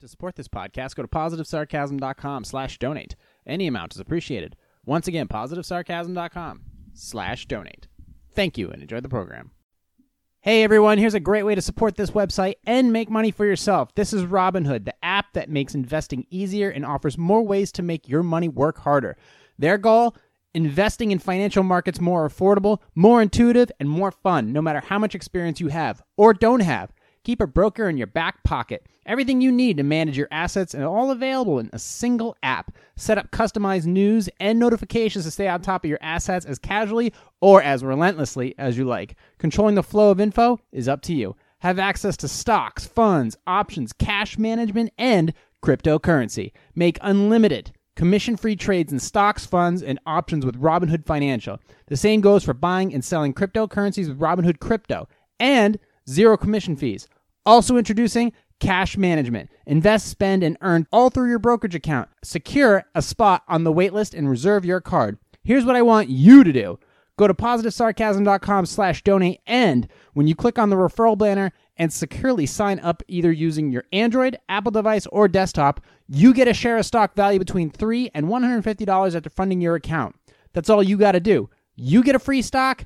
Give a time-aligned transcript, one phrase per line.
[0.00, 3.16] To support this podcast, go to positivesarcasm.com slash donate.
[3.46, 4.54] Any amount is appreciated.
[4.84, 6.60] Once again, positivesarcasm.com
[6.92, 7.88] slash donate.
[8.30, 9.52] Thank you and enjoy the program.
[10.40, 13.94] Hey everyone, here's a great way to support this website and make money for yourself.
[13.94, 18.06] This is Robinhood, the app that makes investing easier and offers more ways to make
[18.06, 19.16] your money work harder.
[19.58, 20.14] Their goal?
[20.54, 25.14] Investing in financial markets more affordable, more intuitive, and more fun, no matter how much
[25.14, 26.92] experience you have or don't have.
[27.26, 28.86] Keep a broker in your back pocket.
[29.04, 32.70] Everything you need to manage your assets and all available in a single app.
[32.94, 37.12] Set up customized news and notifications to stay on top of your assets as casually
[37.40, 39.16] or as relentlessly as you like.
[39.38, 41.34] Controlling the flow of info is up to you.
[41.58, 46.52] Have access to stocks, funds, options, cash management, and cryptocurrency.
[46.76, 51.58] Make unlimited commission free trades in stocks, funds, and options with Robinhood Financial.
[51.88, 55.08] The same goes for buying and selling cryptocurrencies with Robinhood Crypto.
[55.40, 57.08] And zero commission fees.
[57.46, 59.50] Also introducing cash management.
[59.66, 62.08] Invest, spend, and earn all through your brokerage account.
[62.22, 65.18] Secure a spot on the waitlist and reserve your card.
[65.44, 66.78] Here's what I want you to do.
[67.18, 72.46] Go to positivesarcasm.com slash donate and when you click on the referral banner and securely
[72.46, 76.84] sign up either using your Android, Apple device, or desktop, you get a share of
[76.84, 80.16] stock value between 3 and $150 after funding your account.
[80.52, 81.48] That's all you got to do.
[81.74, 82.84] You get a free stock,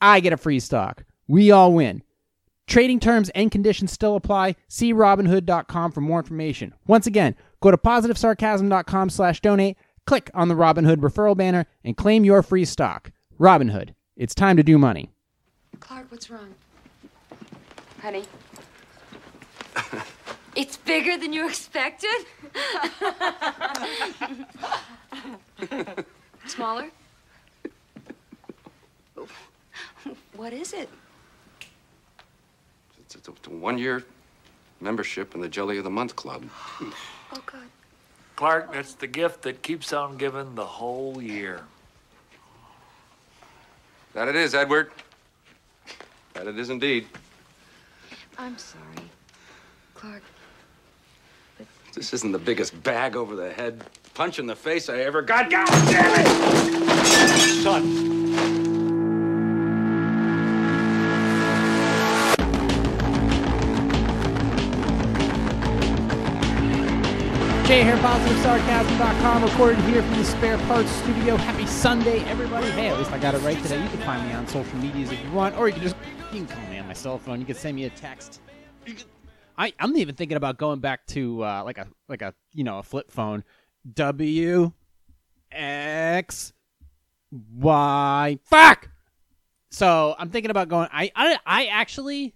[0.00, 1.04] I get a free stock.
[1.26, 2.02] We all win.
[2.66, 4.56] Trading terms and conditions still apply.
[4.68, 6.74] See Robinhood.com for more information.
[6.86, 12.24] Once again, go to positivesarcasm.com slash donate, click on the Robinhood referral banner, and claim
[12.24, 13.10] your free stock.
[13.38, 13.94] Robinhood.
[14.16, 15.10] It's time to do money.
[15.80, 16.54] Clark, what's wrong?
[18.00, 18.24] Honey?
[20.56, 22.10] it's bigger than you expected?
[26.46, 26.90] Smaller?
[30.36, 30.88] What is it?
[33.14, 34.04] It's, it's a, it's a one-year
[34.80, 36.44] membership in the Jelly of the Month Club.
[36.80, 37.66] Oh, God.
[38.36, 41.60] Clark, that's the gift that keeps on giving the whole year.
[44.14, 44.92] That it is, Edward.
[46.34, 47.06] That it is indeed.
[48.38, 48.82] I'm sorry.
[49.94, 50.22] Clark,
[51.94, 53.84] This isn't the biggest bag over the head
[54.14, 55.50] punch in the face I ever got.
[55.50, 57.62] God damn it!
[57.62, 58.11] Son,
[67.72, 71.36] Jay here, positivesarcasm.com, recorded here from the Spare Parts Studio.
[71.36, 72.66] Happy Sunday, everybody.
[72.72, 73.82] Hey, at least I got it right today.
[73.82, 75.96] You can find me on social medias if you want, or you can just
[76.34, 77.40] you can call me on my cell phone.
[77.40, 78.42] You can send me a text.
[79.56, 82.78] I, I'm even thinking about going back to uh, like a like a you know
[82.78, 83.42] a flip phone.
[83.94, 84.70] W
[85.50, 86.52] X
[87.30, 88.90] Y fuck.
[89.70, 90.88] So I'm thinking about going.
[90.92, 92.34] I I, I actually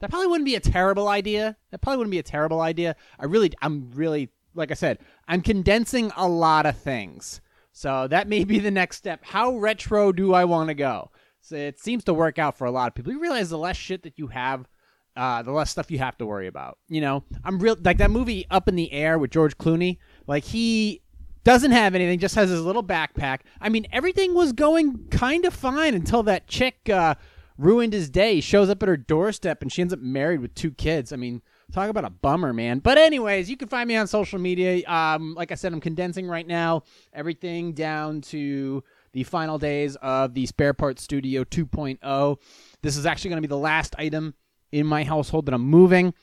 [0.00, 1.56] that probably wouldn't be a terrible idea.
[1.70, 2.96] That probably wouldn't be a terrible idea.
[3.18, 7.40] I really, I'm really, like I said, I'm condensing a lot of things.
[7.72, 9.20] So that may be the next step.
[9.22, 11.10] How retro do I want to go?
[11.42, 13.12] So it seems to work out for a lot of people.
[13.12, 14.66] You realize the less shit that you have,
[15.14, 16.78] uh, the less stuff you have to worry about.
[16.88, 19.98] You know, I'm real like that movie Up in the Air with George Clooney.
[20.26, 21.02] Like he
[21.44, 23.40] doesn't have anything, just has his little backpack.
[23.60, 27.14] I mean, everything was going kind of fine until that chick uh,
[27.56, 28.36] ruined his day.
[28.36, 31.12] He shows up at her doorstep and she ends up married with two kids.
[31.12, 32.78] I mean, talk about a bummer, man.
[32.78, 34.88] But anyways, you can find me on social media.
[34.88, 36.82] Um, like I said, I'm condensing right now
[37.12, 38.82] everything down to
[39.12, 42.36] the final days of the Spare Parts Studio 2.0.
[42.82, 44.34] This is actually going to be the last item
[44.72, 46.14] in my household that I'm moving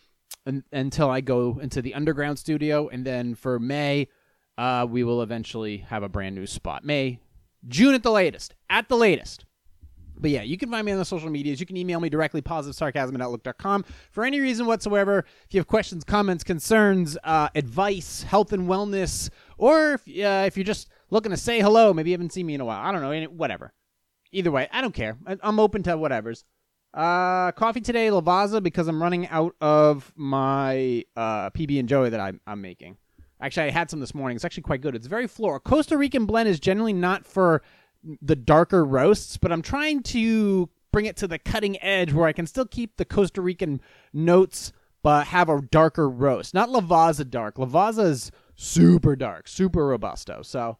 [0.46, 4.10] un- until I go into the underground studio, and then for May,
[4.58, 6.84] uh, we will eventually have a brand new spot.
[6.84, 7.20] May,
[7.68, 8.56] June at the latest.
[8.70, 9.46] At the latest.
[10.20, 11.60] But yeah, you can find me on the social medias.
[11.60, 13.86] You can email me directly, positivesarcasm at outlook.com.
[14.12, 19.30] For any reason whatsoever, if you have questions, comments, concerns, uh, advice, health and wellness,
[19.58, 22.54] or if, uh, if you're just looking to say hello, maybe you haven't seen me
[22.54, 22.80] in a while.
[22.86, 23.74] I don't know, whatever.
[24.32, 25.18] Either way, I don't care.
[25.28, 26.44] I- I'm open to whatever's.
[26.94, 32.20] Uh, coffee today, Lavazza, because I'm running out of my uh, PB and Joey that
[32.20, 32.98] I'm, I'm making.
[33.42, 34.36] Actually, I had some this morning.
[34.36, 34.96] It's actually quite good.
[34.96, 35.60] It's very floral.
[35.60, 37.62] Costa Rican blend is generally not for
[38.22, 42.34] the darker roasts, but I'm trying to bring it to the cutting edge where I
[42.34, 43.82] can still keep the Costa Rican
[44.14, 44.72] notes
[45.04, 46.54] but have a darker roast.
[46.54, 47.56] Not Lavazza dark.
[47.56, 50.42] Lavazza is super dark, super robusto.
[50.42, 50.78] So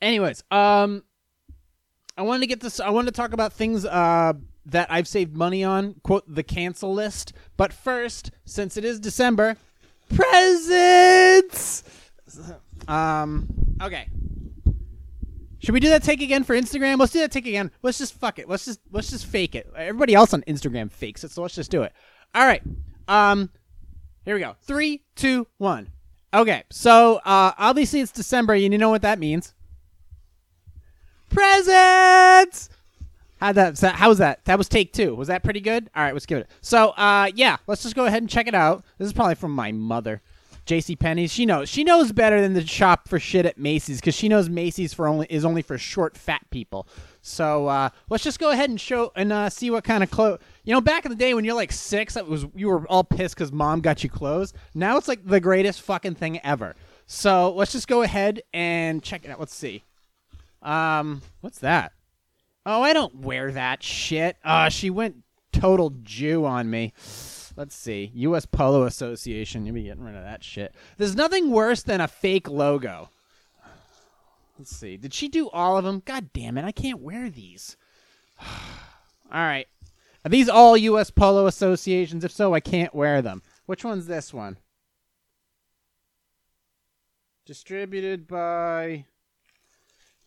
[0.00, 1.02] anyways, um
[2.16, 4.34] I wanted to get this I wanted to talk about things uh
[4.66, 7.32] that I've saved money on, quote the cancel list.
[7.56, 9.56] But first, since it is December,
[10.14, 11.82] presents.
[12.88, 13.48] Um
[13.80, 14.08] okay.
[15.64, 16.98] Should we do that take again for Instagram?
[16.98, 17.70] Let's do that take again.
[17.82, 18.48] Let's just fuck it.
[18.48, 19.72] Let's just let's just fake it.
[19.76, 21.92] Everybody else on Instagram fakes it, so let's just do it.
[22.34, 22.62] All right.
[23.08, 23.50] Um
[24.24, 24.56] Here we go.
[24.62, 25.90] Three, two, one.
[26.34, 29.54] Okay, so uh, obviously it's December, and you know what that means.
[31.30, 32.68] Presents.
[33.38, 33.78] How that?
[33.80, 34.44] How was that?
[34.46, 35.14] That was take two.
[35.14, 35.88] Was that pretty good?
[35.94, 36.48] All right, let's give it.
[36.60, 38.84] So, uh, yeah, let's just go ahead and check it out.
[38.98, 40.22] This is probably from my mother,
[40.66, 40.96] J.C.
[40.96, 41.32] Penney's.
[41.32, 41.68] She knows.
[41.68, 45.06] She knows better than to shop for shit at Macy's because she knows Macy's for
[45.06, 46.86] only is only for short, fat people.
[47.20, 50.40] So uh, let's just go ahead and show and uh, see what kind of clothes.
[50.64, 53.04] You know, back in the day when you're like six, it was you were all
[53.04, 54.52] pissed because mom got you clothes.
[54.74, 56.74] Now it's like the greatest fucking thing ever.
[57.06, 59.40] So let's just go ahead and check it out.
[59.40, 59.82] Let's see.
[60.62, 61.92] Um, what's that?
[62.66, 64.36] Oh, I don't wear that shit.
[64.42, 65.16] Uh, she went
[65.52, 66.94] total Jew on me.
[67.56, 68.10] Let's see.
[68.14, 68.46] U.S.
[68.46, 69.64] Polo Association.
[69.64, 70.74] You'll be getting rid of that shit.
[70.96, 73.10] There's nothing worse than a fake logo.
[74.58, 74.96] Let's see.
[74.96, 76.02] Did she do all of them?
[76.04, 76.64] God damn it.
[76.64, 77.76] I can't wear these.
[78.40, 78.48] all
[79.32, 79.66] right.
[80.24, 81.10] Are these all U.S.
[81.10, 82.24] Polo Associations?
[82.24, 83.42] If so, I can't wear them.
[83.66, 84.58] Which one's this one?
[87.46, 89.04] Distributed by.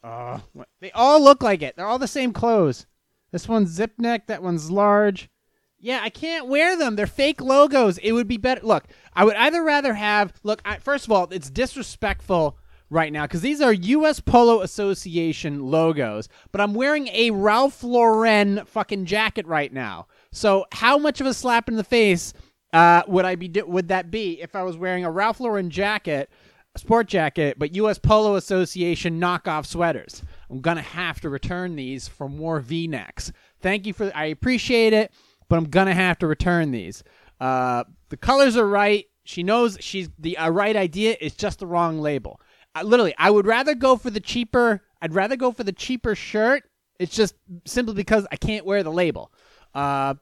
[0.03, 0.39] Uh,
[0.80, 1.75] they all look like it.
[1.75, 2.85] They're all the same clothes.
[3.31, 4.27] This one's zip neck.
[4.27, 5.30] That one's large.
[5.79, 6.95] Yeah, I can't wear them.
[6.95, 7.97] They're fake logos.
[8.00, 8.62] It would be better.
[8.65, 10.33] Look, I would either rather have.
[10.44, 12.57] Look, I, first of all, it's disrespectful
[12.89, 14.19] right now because these are U.S.
[14.19, 20.07] Polo Association logos, but I'm wearing a Ralph Lauren fucking jacket right now.
[20.31, 22.33] So how much of a slap in the face
[22.73, 23.50] uh, would I be?
[23.62, 26.30] Would that be if I was wearing a Ralph Lauren jacket?
[26.75, 27.97] sport jacket, but U.S.
[27.97, 30.21] Polo Association knockoff sweaters.
[30.50, 33.31] I'm gonna have to return these for more V-necks.
[33.59, 34.12] Thank you for.
[34.13, 35.12] I appreciate it,
[35.49, 37.03] but I'm gonna have to return these.
[37.39, 39.05] Uh, the colors are right.
[39.23, 41.17] She knows she's the uh, right idea.
[41.19, 42.39] It's just the wrong label.
[42.73, 44.81] I, literally, I would rather go for the cheaper.
[45.01, 46.63] I'd rather go for the cheaper shirt.
[46.99, 47.35] It's just
[47.65, 49.31] simply because I can't wear the label.
[49.73, 50.15] Uh,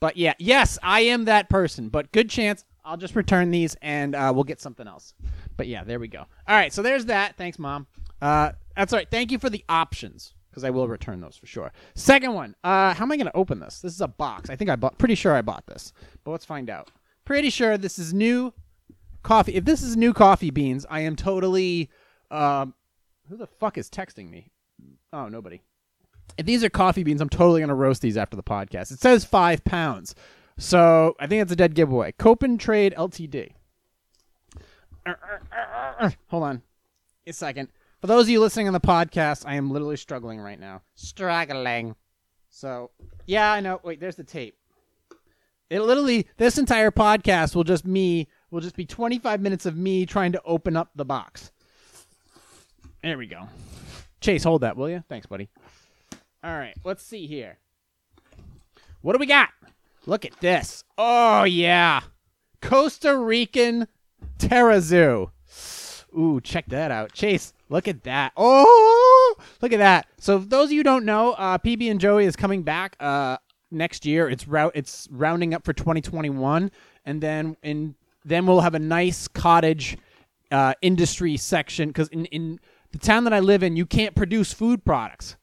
[0.00, 1.88] but yeah, yes, I am that person.
[1.88, 5.14] But good chance I'll just return these and uh, we'll get something else.
[5.56, 6.20] But yeah, there we go.
[6.20, 7.36] All right, so there's that.
[7.36, 7.86] Thanks, mom.
[8.22, 9.10] Uh, that's all right.
[9.10, 11.72] Thank you for the options because I will return those for sure.
[11.94, 12.54] Second one.
[12.64, 13.80] Uh, how am I going to open this?
[13.80, 14.50] This is a box.
[14.50, 14.98] I think I bought.
[14.98, 15.92] Pretty sure I bought this,
[16.24, 16.90] but let's find out.
[17.24, 18.52] Pretty sure this is new
[19.22, 19.54] coffee.
[19.54, 21.90] If this is new coffee beans, I am totally.
[22.30, 22.74] Um,
[23.28, 24.50] who the fuck is texting me?
[25.12, 25.62] Oh, nobody.
[26.36, 28.92] If these are coffee beans, I'm totally gonna roast these after the podcast.
[28.92, 30.14] It says five pounds,
[30.58, 32.12] so I think it's a dead giveaway.
[32.12, 33.52] Copen Trade Ltd.
[35.06, 36.62] Uh, uh, uh, hold on,
[37.26, 37.68] a second.
[38.00, 40.80] For those of you listening on the podcast, I am literally struggling right now.
[40.94, 41.94] Struggling.
[42.48, 42.90] So
[43.26, 43.78] yeah, I know.
[43.84, 44.56] Wait, there's the tape.
[45.68, 50.06] It literally this entire podcast will just me will just be 25 minutes of me
[50.06, 51.52] trying to open up the box.
[53.02, 53.48] There we go.
[54.22, 55.04] Chase, hold that, will you?
[55.08, 55.50] Thanks, buddy.
[56.42, 57.58] All right, let's see here.
[59.02, 59.50] What do we got?
[60.06, 60.84] Look at this.
[60.96, 62.00] Oh yeah,
[62.62, 63.86] Costa Rican
[64.38, 65.32] Tarrazú.
[66.16, 67.12] Ooh, check that out.
[67.12, 68.32] Chase, look at that.
[68.36, 70.06] Oh, look at that.
[70.18, 73.36] So, those of you don't know, uh, PB and Joey is coming back uh,
[73.70, 74.28] next year.
[74.28, 76.70] It's rou- it's rounding up for 2021,
[77.04, 79.96] and then in then we'll have a nice cottage
[80.50, 82.60] uh, industry section because in in
[82.92, 85.36] the town that I live in, you can't produce food products.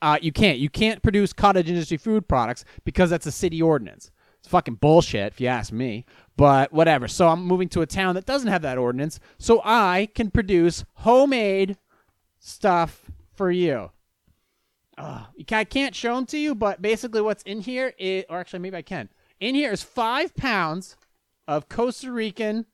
[0.00, 0.58] Uh, you can't.
[0.58, 4.10] You can't produce cottage industry food products because that's a city ordinance.
[4.44, 6.04] It's fucking bullshit, if you ask me.
[6.36, 7.08] But whatever.
[7.08, 10.84] So I'm moving to a town that doesn't have that ordinance, so I can produce
[10.96, 11.78] homemade
[12.40, 13.90] stuff for you.
[14.98, 18.58] Ca- I can't show them to you, but basically what's in here is, or actually
[18.58, 19.08] maybe I can.
[19.40, 20.94] In here is five pounds
[21.48, 22.66] of Costa Rican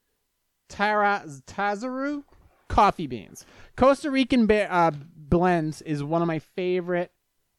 [0.68, 2.24] Tara Tazaru
[2.66, 3.46] coffee beans.
[3.76, 7.12] Costa Rican uh, blends is one of my favorite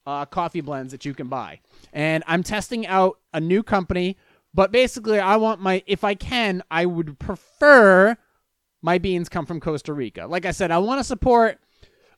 [0.06, 1.60] uh, coffee blends that you can buy.
[1.94, 4.18] And I'm testing out a new company,
[4.54, 8.18] but basically, I want my, if I can, I would prefer
[8.82, 10.26] my beans come from Costa Rica.
[10.28, 11.60] Like I said, I want to support,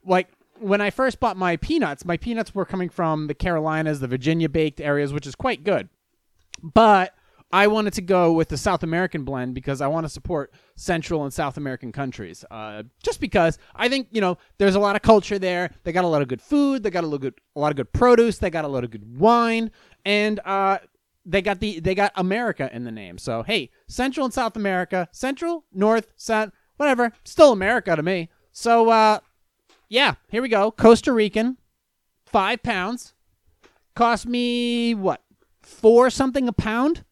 [0.05, 4.07] like, when I first bought my peanuts, my peanuts were coming from the Carolinas, the
[4.07, 5.89] Virginia baked areas, which is quite good.
[6.61, 7.13] But
[7.53, 11.23] I wanted to go with the South American blend because I want to support Central
[11.23, 12.43] and South American countries.
[12.49, 15.69] Uh, just because I think you know there's a lot of culture there.
[15.83, 16.81] They got a lot of good food.
[16.81, 18.39] They got a lot of good, a lot of good produce.
[18.39, 19.69] They got a lot of good wine,
[20.03, 20.79] and uh,
[21.27, 23.19] they got the they got America in the name.
[23.19, 28.29] So hey, Central and South America, Central, North, South, whatever, still America to me.
[28.51, 29.19] So uh,
[29.89, 30.71] yeah, here we go.
[30.71, 31.57] Costa Rican,
[32.25, 33.13] five pounds,
[33.93, 35.21] cost me what
[35.61, 37.05] four something a pound.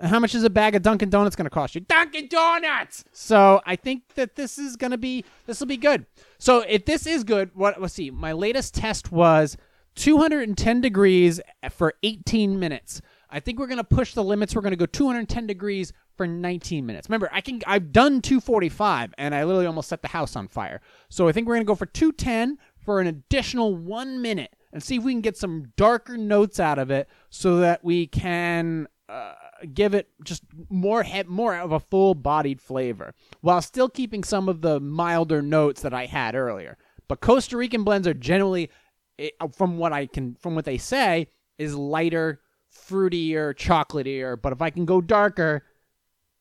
[0.00, 1.80] How much is a bag of Dunkin' Donuts going to cost you?
[1.82, 3.04] Dunkin' Donuts.
[3.12, 6.06] So I think that this is going to be this will be good.
[6.38, 8.10] So if this is good, what let's see.
[8.10, 9.56] My latest test was
[9.94, 13.00] 210 degrees for 18 minutes.
[13.30, 14.54] I think we're gonna push the limits.
[14.54, 17.08] We're gonna go 210 degrees for 19 minutes.
[17.08, 20.80] Remember, I can I've done 245 and I literally almost set the house on fire.
[21.08, 24.96] So I think we're gonna go for 210 for an additional one minute and see
[24.96, 29.34] if we can get some darker notes out of it so that we can uh,
[29.72, 34.48] give it just more he- more of a full bodied flavor while still keeping some
[34.48, 36.76] of the milder notes that I had earlier.
[37.08, 38.70] But Costa Rican blends are generally,
[39.18, 42.40] eh, from what I can, from what they say, is lighter,
[42.72, 44.40] fruitier, chocolatier.
[44.40, 45.64] But if I can go darker,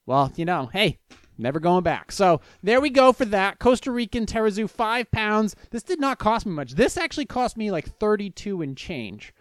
[0.05, 0.99] well, you know, hey,
[1.37, 2.11] never going back.
[2.11, 3.59] So there we go for that.
[3.59, 5.55] Costa Rican Tarrazú, five pounds.
[5.71, 6.73] This did not cost me much.
[6.73, 9.33] This actually cost me like 32 and change.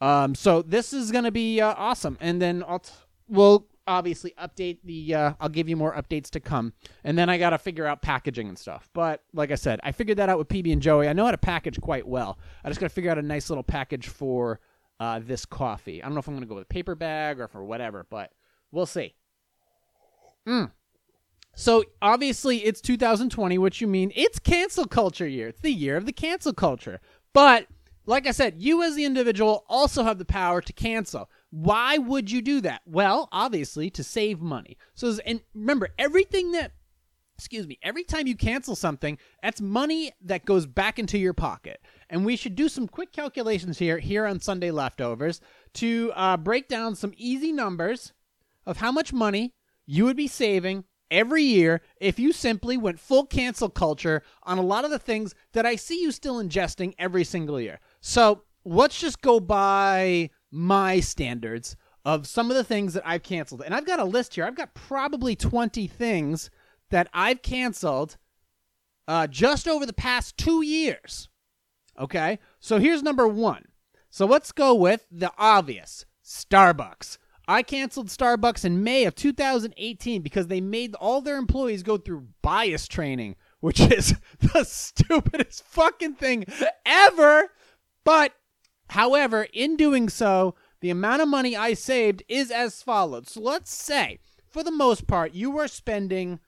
[0.00, 2.92] Um, so this is gonna be uh, awesome, and then I'll t-
[3.28, 5.14] we'll obviously update the.
[5.14, 6.72] Uh, I'll give you more updates to come,
[7.04, 8.88] and then I gotta figure out packaging and stuff.
[8.94, 11.08] But like I said, I figured that out with PB and Joey.
[11.08, 12.38] I know how to package quite well.
[12.64, 14.60] I just gotta figure out a nice little package for
[15.00, 16.02] uh, this coffee.
[16.02, 18.32] I don't know if I'm gonna go with a paper bag or for whatever, but
[18.72, 19.14] we'll see.
[20.46, 20.70] Mm.
[21.54, 25.48] So obviously it's 2020, which you mean it's cancel culture year.
[25.48, 27.00] It's the year of the cancel culture.
[27.32, 27.66] But
[28.10, 31.30] like I said, you as the individual also have the power to cancel.
[31.50, 32.82] Why would you do that?
[32.84, 34.76] Well, obviously to save money.
[34.94, 36.72] So and remember everything that
[37.38, 41.80] excuse me, every time you cancel something, that's money that goes back into your pocket.
[42.10, 45.40] And we should do some quick calculations here here on Sunday leftovers
[45.74, 48.12] to uh, break down some easy numbers
[48.66, 49.54] of how much money
[49.86, 54.62] you would be saving every year if you simply went full cancel culture on a
[54.62, 57.80] lot of the things that I see you still ingesting every single year.
[58.00, 63.62] So let's just go by my standards of some of the things that I've canceled.
[63.64, 64.44] And I've got a list here.
[64.44, 66.50] I've got probably 20 things
[66.90, 68.16] that I've canceled
[69.06, 71.28] uh, just over the past two years.
[71.98, 72.38] Okay?
[72.58, 73.66] So here's number one.
[74.08, 77.18] So let's go with the obvious Starbucks.
[77.46, 82.28] I canceled Starbucks in May of 2018 because they made all their employees go through
[82.42, 86.44] bias training, which is the stupidest fucking thing
[86.86, 87.50] ever.
[88.10, 88.32] But,
[88.88, 93.28] however, in doing so, the amount of money I saved is as follows.
[93.28, 96.40] So let's say, for the most part, you are spending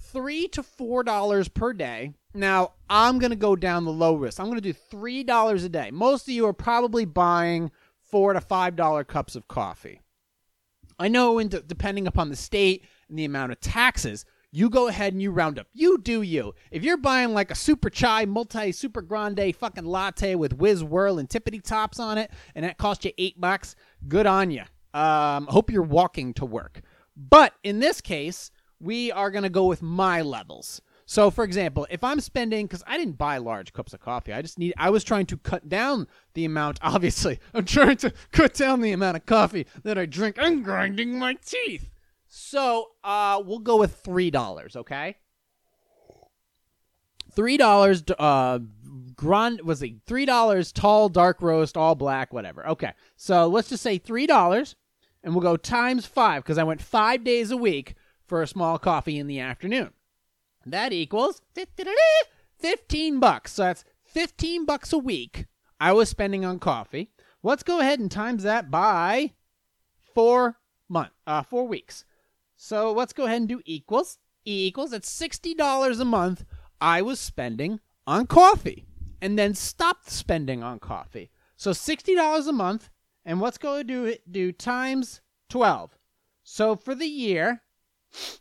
[0.00, 2.14] three to four dollars per day.
[2.32, 4.40] Now, I'm gonna go down the low risk.
[4.40, 5.90] I'm gonna do three dollars a day.
[5.90, 10.00] Most of you are probably buying four to five dollar cups of coffee.
[10.98, 15.12] I know, in depending upon the state and the amount of taxes, you go ahead
[15.12, 15.66] and you round up.
[15.72, 16.54] You do you.
[16.70, 21.18] If you're buying like a super chai, multi super grande fucking latte with whiz whirl
[21.18, 23.76] and tippity tops on it, and that cost you eight bucks,
[24.08, 24.62] good on you.
[24.94, 26.80] Um, hope you're walking to work.
[27.16, 28.50] But in this case,
[28.80, 30.80] we are going to go with my levels.
[31.04, 34.42] So, for example, if I'm spending, because I didn't buy large cups of coffee, I
[34.42, 37.40] just need, I was trying to cut down the amount, obviously.
[37.54, 40.36] I'm trying to cut down the amount of coffee that I drink.
[40.38, 41.88] I'm grinding my teeth.
[42.28, 45.16] So, uh, we'll go with $3, okay?
[47.34, 48.58] $3, uh,
[49.14, 52.66] grand, was it $3 tall, dark roast, all black, whatever.
[52.68, 52.92] Okay.
[53.16, 54.74] So, let's just say $3,
[55.22, 57.94] and we'll go times five, because I went five days a week
[58.26, 59.92] for a small coffee in the afternoon.
[60.64, 63.52] That equals 15 bucks.
[63.52, 65.46] So that's 15 bucks a week
[65.80, 67.10] I was spending on coffee.
[67.42, 69.32] Let's go ahead and times that by
[70.14, 70.56] 4
[70.88, 72.04] month uh 4 weeks.
[72.60, 76.44] So let's go ahead and do equals E equals that's $60 a month
[76.80, 78.84] I was spending on coffee
[79.22, 81.30] and then stopped spending on coffee.
[81.56, 82.90] So $60 a month
[83.24, 85.96] and let's go do do times 12.
[86.42, 87.62] So for the year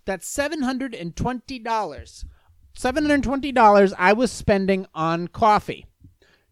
[0.06, 2.26] that's $720.
[2.76, 5.86] $720 I was spending on coffee.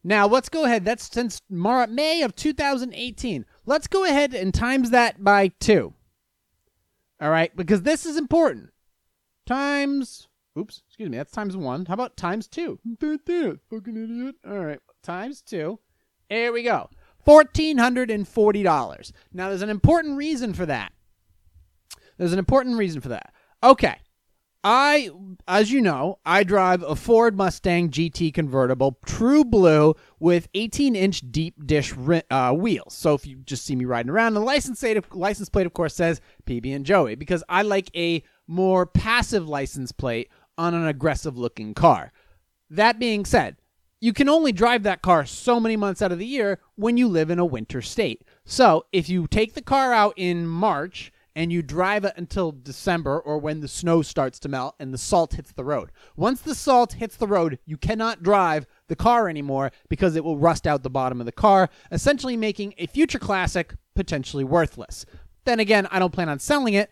[0.04, 0.86] Now, let's go ahead.
[0.86, 3.44] That's since May of 2018.
[3.66, 5.96] Let's go ahead and times that by two.
[7.22, 8.72] All right, because this is important.
[9.46, 11.86] Times, oops, excuse me, that's times one.
[11.86, 12.80] How about times two?
[13.70, 14.36] Fucking idiot.
[14.46, 15.80] All right, times two.
[16.30, 16.90] Here we go.
[17.26, 19.12] $1,440.
[19.34, 20.92] Now, there's an important reason for that.
[22.18, 23.34] There's an important reason for that.
[23.64, 23.96] Okay.
[24.68, 25.12] I,
[25.48, 31.22] as you know, I drive a Ford Mustang GT convertible, true blue, with 18 inch
[31.32, 31.94] deep dish
[32.32, 32.96] uh, wheels.
[32.96, 35.94] So if you just see me riding around, the license plate, license plate, of course,
[35.94, 41.38] says PB and Joey because I like a more passive license plate on an aggressive
[41.38, 42.12] looking car.
[42.72, 43.58] That being said,
[44.02, 47.08] you can only drive that car so many months out of the year when you
[47.08, 48.24] live in a winter state.
[48.46, 53.20] So if you take the car out in March and you drive it until December
[53.20, 55.92] or when the snow starts to melt and the salt hits the road.
[56.16, 60.38] Once the salt hits the road, you cannot drive the car anymore because it will
[60.38, 65.06] rust out the bottom of the car, essentially making a future classic potentially worthless.
[65.44, 66.90] Then again, I don't plan on selling it.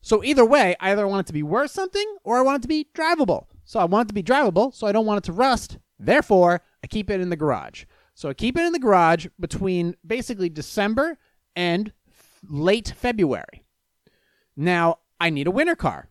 [0.00, 2.60] So either way, either I either want it to be worth something or I want
[2.60, 3.46] it to be drivable.
[3.64, 5.78] So I want it to be drivable, so I don't want it to rust.
[5.98, 7.84] Therefore, I keep it in the garage.
[8.14, 11.18] So I keep it in the garage between basically December
[11.54, 11.92] and
[12.48, 13.61] late February.
[14.56, 16.08] Now, I need a winter car.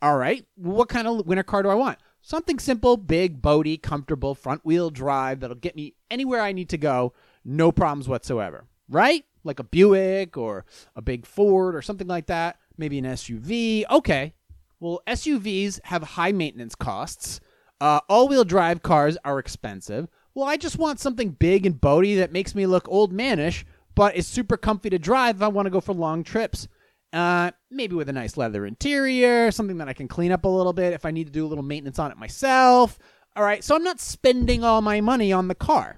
[0.00, 0.46] All right.
[0.54, 1.98] What kind of winter car do I want?
[2.22, 6.78] Something simple, big, boaty, comfortable, front wheel drive that'll get me anywhere I need to
[6.78, 7.12] go,
[7.44, 8.66] no problems whatsoever.
[8.88, 9.24] Right?
[9.44, 10.64] Like a Buick or
[10.96, 12.58] a big Ford or something like that.
[12.76, 13.84] Maybe an SUV.
[13.90, 14.34] Okay.
[14.80, 17.40] Well, SUVs have high maintenance costs.
[17.80, 20.08] Uh, all wheel drive cars are expensive.
[20.34, 24.14] Well, I just want something big and boaty that makes me look old manish, but
[24.14, 26.68] is super comfy to drive if I want to go for long trips.
[27.12, 30.74] Uh, maybe with a nice leather interior, something that I can clean up a little
[30.74, 32.98] bit if I need to do a little maintenance on it myself.
[33.34, 35.96] All right, so I'm not spending all my money on the car.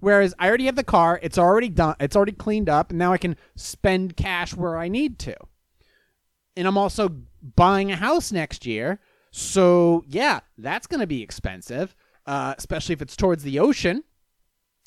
[0.00, 3.12] Whereas I already have the car, it's already done, it's already cleaned up, and now
[3.12, 5.36] I can spend cash where I need to.
[6.56, 7.08] And I'm also
[7.54, 9.00] buying a house next year,
[9.30, 11.94] so yeah, that's going to be expensive,
[12.26, 14.04] uh, especially if it's towards the ocean.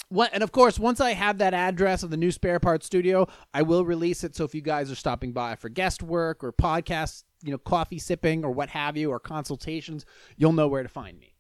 [0.09, 3.27] What, and of course, once I have that address of the new spare parts studio,
[3.53, 4.35] I will release it.
[4.35, 7.97] So if you guys are stopping by for guest work or podcast, you know, coffee
[7.97, 10.05] sipping or what have you, or consultations,
[10.37, 11.33] you'll know where to find me.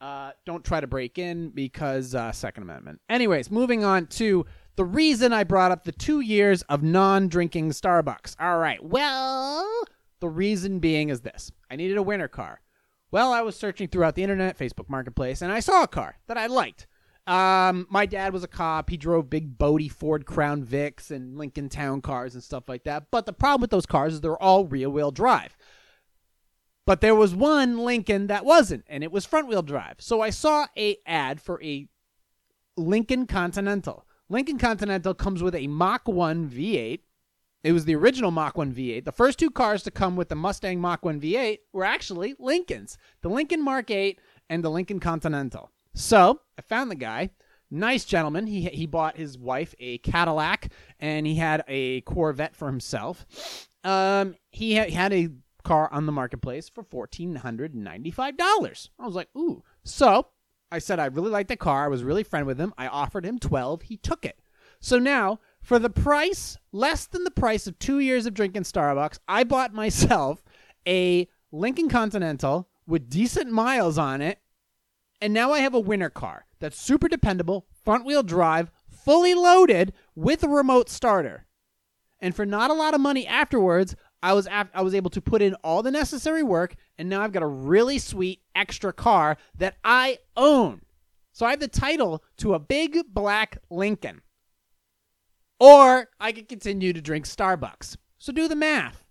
[0.00, 3.00] Uh, don't try to break in because uh, Second Amendment.
[3.08, 8.36] Anyways, moving on to the reason I brought up the two years of non-drinking Starbucks.
[8.40, 9.84] All right, well,
[10.20, 12.60] the reason being is this: I needed a winter car.
[13.10, 16.38] Well, I was searching throughout the internet, Facebook Marketplace, and I saw a car that
[16.38, 16.86] I liked.
[17.26, 18.90] Um, my dad was a cop.
[18.90, 23.10] He drove big boaty Ford Crown Vics and Lincoln Town cars and stuff like that.
[23.10, 25.56] But the problem with those cars is they're all rear wheel drive.
[26.84, 29.96] But there was one Lincoln that wasn't, and it was front wheel drive.
[30.00, 31.88] So I saw a ad for a
[32.76, 34.04] Lincoln Continental.
[34.28, 37.00] Lincoln Continental comes with a Mach 1 V8.
[37.62, 39.04] It was the original Mach 1 V8.
[39.04, 42.98] The first two cars to come with the Mustang Mach 1 V8 were actually Lincolns
[43.20, 44.18] the Lincoln Mark 8
[44.50, 45.70] and the Lincoln Continental.
[45.94, 47.30] So I found the guy.
[47.70, 48.46] Nice gentleman.
[48.46, 53.26] He, he bought his wife a Cadillac and he had a Corvette for himself.
[53.82, 55.30] Um, he ha- had a
[55.64, 58.88] car on the marketplace for $1,495.
[58.98, 59.62] I was like, ooh.
[59.84, 60.28] So
[60.70, 61.84] I said I really liked the car.
[61.84, 62.74] I was really friend with him.
[62.76, 63.82] I offered him 12.
[63.82, 64.38] He took it.
[64.80, 69.18] So now, for the price, less than the price of two years of drinking Starbucks,
[69.28, 70.42] I bought myself
[70.86, 74.40] a Lincoln Continental with decent miles on it.
[75.22, 79.92] And now I have a winter car that's super dependable, front wheel drive, fully loaded
[80.16, 81.46] with a remote starter.
[82.18, 85.20] And for not a lot of money afterwards, I was af- I was able to
[85.20, 89.36] put in all the necessary work, and now I've got a really sweet extra car
[89.58, 90.82] that I own.
[91.30, 94.22] So I have the title to a big black Lincoln.
[95.60, 97.96] Or I could continue to drink Starbucks.
[98.18, 99.01] So do the math.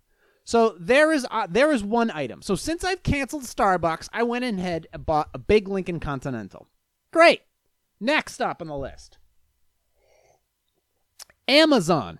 [0.44, 2.42] So there is uh, there is one item.
[2.42, 6.68] So since I've canceled Starbucks, I went ahead and bought a big Lincoln Continental.
[7.12, 7.42] Great.
[8.00, 9.18] Next up on the list.
[11.48, 12.18] Amazon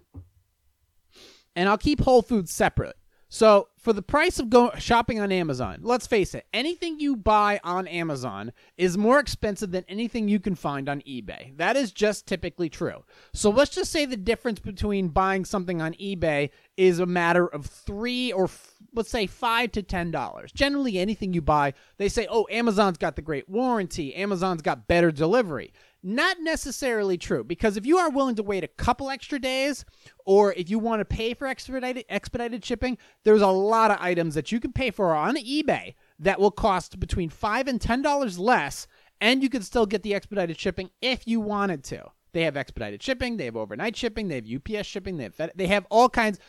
[1.55, 2.97] and I'll keep Whole Foods separate.
[3.29, 7.61] So, for the price of go shopping on Amazon, let's face it, anything you buy
[7.65, 11.57] on Amazon is more expensive than anything you can find on eBay.
[11.57, 13.05] That is just typically true.
[13.33, 17.67] So, let's just say the difference between buying something on eBay is a matter of
[17.67, 20.53] 3 or f- let's say 5 to 10 dollars.
[20.53, 24.15] Generally anything you buy, they say, "Oh, Amazon's got the great warranty.
[24.15, 28.69] Amazon's got better delivery." Not necessarily true because if you are willing to wait a
[28.69, 29.85] couple extra days
[30.27, 34.35] or if you want to pay for expedited expedited shipping, there's a lot of items
[34.35, 38.39] that you can pay for on eBay that will cost between 5 and 10 dollars
[38.39, 38.89] less
[39.21, 42.11] and you can still get the expedited shipping if you wanted to.
[42.33, 45.53] They have expedited shipping, they have overnight shipping, they have UPS shipping, they have Fed-
[45.55, 46.41] they have all kinds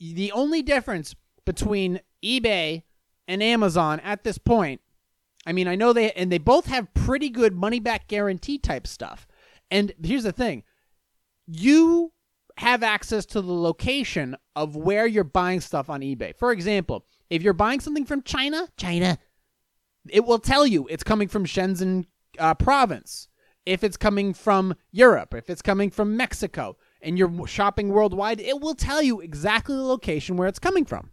[0.00, 2.82] the only difference between eBay
[3.28, 4.80] and Amazon at this point
[5.46, 8.86] I mean, I know they and they both have pretty good money back guarantee type
[8.86, 9.26] stuff.
[9.70, 10.64] And here's the thing.
[11.46, 12.12] You
[12.58, 16.36] have access to the location of where you're buying stuff on eBay.
[16.36, 19.18] For example, if you're buying something from China, China,
[20.08, 22.06] it will tell you it's coming from Shenzhen
[22.38, 23.28] uh, province.
[23.64, 28.60] If it's coming from Europe, if it's coming from Mexico, and you're shopping worldwide, it
[28.60, 31.10] will tell you exactly the location where it's coming from.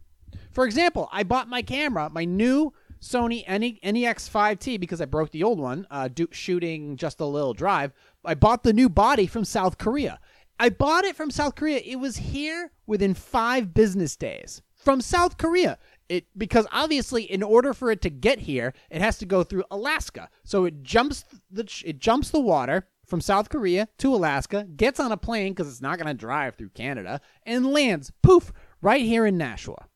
[0.52, 5.32] For example, I bought my camera, my new Sony E, NEX 5T, because I broke
[5.32, 7.93] the old one, uh, do, shooting just a little drive.
[8.26, 10.19] I bought the new body from South Korea.
[10.60, 11.80] I bought it from South Korea.
[11.86, 15.78] It was here within five business days from South Korea.
[16.10, 19.65] It because obviously, in order for it to get here, it has to go through
[19.69, 20.30] Alaska.
[20.43, 25.12] So it jumps the it jumps the water from South Korea to Alaska, gets on
[25.12, 29.26] a plane because it's not going to drive through Canada, and lands poof right here
[29.26, 29.88] in Nashua.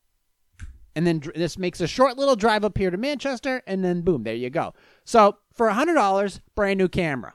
[0.94, 4.02] And then dr- this makes a short little drive up here to Manchester, and then
[4.02, 4.74] boom, there you go.
[5.04, 7.34] So for hundred dollars, brand new camera.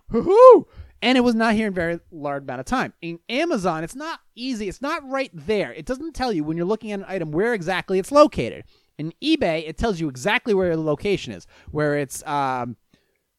[1.02, 2.94] And it was not here in very large amount of time.
[3.02, 4.68] In Amazon, it's not easy.
[4.68, 5.72] It's not right there.
[5.72, 8.64] It doesn't tell you when you're looking at an item where exactly it's located.
[8.98, 12.78] In eBay, it tells you exactly where the location is, where it's um,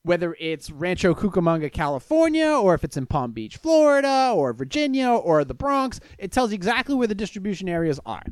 [0.08, 5.44] whether it's Rancho Cucamonga, California, or if it's in Palm Beach, Florida, or Virginia, or
[5.44, 6.00] the Bronx.
[6.16, 8.22] It tells you exactly where the distribution areas are.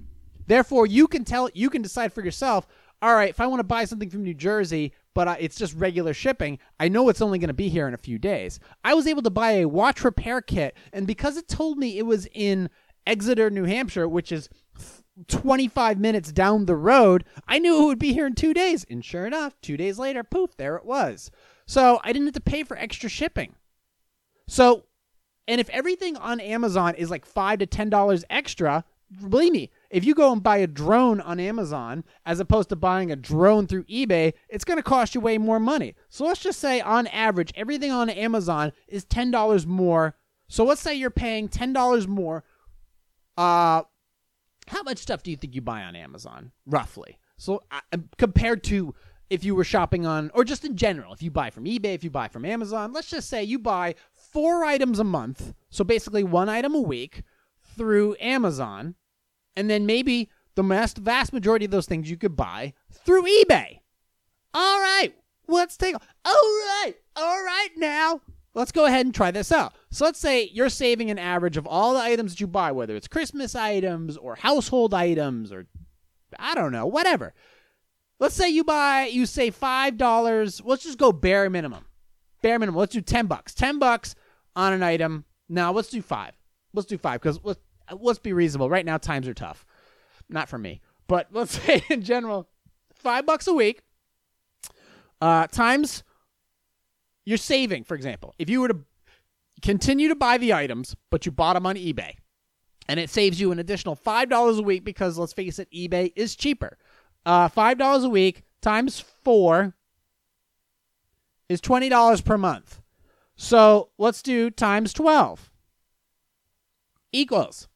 [0.47, 2.67] Therefore, you can tell you can decide for yourself.
[3.03, 5.75] All right, if I want to buy something from New Jersey, but uh, it's just
[5.75, 8.59] regular shipping, I know it's only going to be here in a few days.
[8.83, 12.07] I was able to buy a watch repair kit, and because it told me it
[12.07, 12.71] was in
[13.07, 14.49] Exeter, New Hampshire, which is
[15.29, 18.87] 25 minutes down the road, I knew it would be here in two days.
[18.89, 21.31] And sure enough, two days later, poof, there it was.
[21.67, 23.55] So I didn't have to pay for extra shipping.
[24.49, 24.85] So,
[25.49, 28.85] and if everything on Amazon is like five to ten dollars extra,
[29.29, 33.11] believe me, if you go and buy a drone on Amazon as opposed to buying
[33.11, 35.95] a drone through eBay, it's going to cost you way more money.
[36.09, 40.17] So let's just say on average, everything on Amazon is ten dollars more.
[40.49, 42.45] So let's say you're paying ten dollars more.
[43.37, 43.83] Uh,
[44.69, 47.19] how much stuff do you think you buy on Amazon roughly?
[47.37, 48.95] So uh, compared to
[49.29, 52.05] if you were shopping on, or just in general, if you buy from eBay, if
[52.05, 56.23] you buy from Amazon, let's just say you buy four items a month, so basically
[56.23, 57.23] one item a week
[57.77, 58.95] through Amazon,
[59.57, 63.81] and then maybe the vast, vast majority of those things you could buy through eBay.
[64.55, 65.13] All right,
[65.49, 65.95] let's take.
[65.95, 68.21] All right, all right now.
[68.55, 69.75] Let's go ahead and try this out.
[69.91, 72.97] So let's say you're saving an average of all the items that you buy, whether
[72.97, 75.67] it's Christmas items or household items or
[76.39, 77.35] I don't know, whatever.
[78.19, 80.63] Let's say you buy, you say five dollars.
[80.65, 81.85] Let's just go bare minimum,
[82.43, 82.79] bare minimum.
[82.79, 83.55] Let's do ten bucks.
[83.55, 84.15] Ten bucks
[84.55, 85.25] on an item.
[85.49, 86.33] Now let's do five.
[86.73, 87.61] Let's do five because let's
[87.93, 88.71] let's be reasonable.
[88.71, 89.67] Right now times are tough,
[90.29, 92.49] not for me, but let's say in general,
[92.95, 93.83] five bucks a week.
[95.21, 96.03] Uh, times
[97.25, 98.79] you're saving, for example, if you were to
[99.63, 102.15] continue to buy the items, but you bought them on eBay,
[102.89, 106.13] and it saves you an additional five dollars a week because let's face it, eBay
[106.17, 106.79] is cheaper.
[107.27, 109.75] Uh, five dollars a week times four
[111.49, 112.81] is twenty dollars per month.
[113.35, 115.51] So let's do times twelve
[117.13, 117.67] equals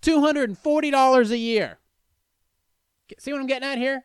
[0.00, 1.78] two hundred and forty dollars a year.
[3.18, 4.04] See what I'm getting at here?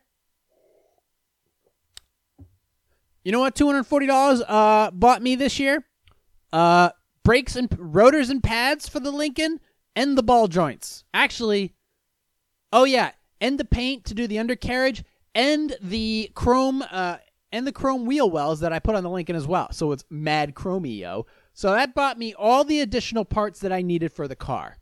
[3.22, 3.54] You know what?
[3.54, 5.84] Two hundred forty dollars uh bought me this year.
[6.52, 6.90] Uh,
[7.22, 9.60] brakes and rotors and pads for the Lincoln
[9.94, 11.04] and the ball joints.
[11.14, 11.74] Actually,
[12.72, 13.12] oh yeah,
[13.44, 15.04] and the paint to do the undercarriage
[15.34, 17.18] and the chrome uh
[17.52, 19.70] and the chrome wheel wells that I put on the Lincoln as well.
[19.70, 21.24] So it's mad chromeo.
[21.52, 24.78] So that bought me all the additional parts that I needed for the car,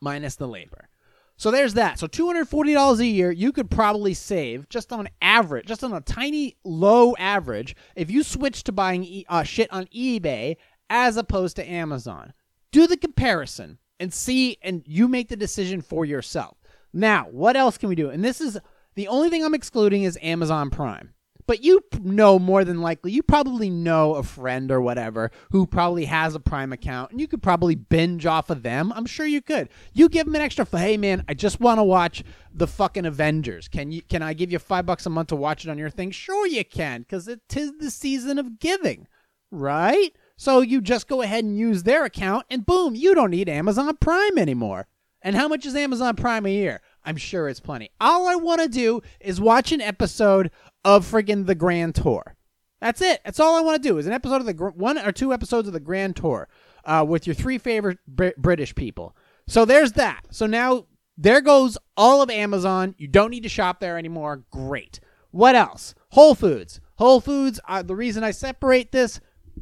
[0.00, 0.88] minus the labor.
[1.36, 1.98] So there's that.
[1.98, 6.56] So $240 a year, you could probably save just on average, just on a tiny
[6.64, 10.56] low average, if you switch to buying e- uh, shit on eBay
[10.88, 12.32] as opposed to Amazon.
[12.72, 16.56] Do the comparison and see, and you make the decision for yourself.
[16.94, 18.08] Now, what else can we do?
[18.08, 18.56] And this is
[18.94, 21.12] the only thing I'm excluding is Amazon Prime.
[21.46, 26.06] But you know more than likely, you probably know a friend or whatever who probably
[26.06, 28.92] has a Prime account, and you could probably binge off of them.
[28.94, 29.68] I'm sure you could.
[29.92, 30.64] You give them an extra.
[30.64, 33.68] Hey man, I just want to watch the fucking Avengers.
[33.68, 34.00] Can you?
[34.00, 36.12] Can I give you five bucks a month to watch it on your thing?
[36.12, 39.06] Sure you can, because it is the season of giving,
[39.50, 40.16] right?
[40.38, 43.94] So you just go ahead and use their account, and boom, you don't need Amazon
[43.98, 44.86] Prime anymore.
[45.24, 46.82] And how much is Amazon Prime a year?
[47.02, 47.90] I'm sure it's plenty.
[48.00, 50.50] All I want to do is watch an episode
[50.84, 52.36] of friggin' the Grand Tour.
[52.80, 53.22] That's it.
[53.24, 55.66] That's all I want to do is an episode of the one or two episodes
[55.66, 56.46] of the Grand Tour
[56.84, 59.16] uh, with your three favorite Br- British people.
[59.48, 60.26] So there's that.
[60.30, 60.84] So now
[61.16, 62.94] there goes all of Amazon.
[62.98, 64.44] You don't need to shop there anymore.
[64.50, 65.00] Great.
[65.30, 65.94] What else?
[66.10, 66.80] Whole Foods.
[66.96, 67.58] Whole Foods.
[67.66, 69.20] Uh, the reason I separate this,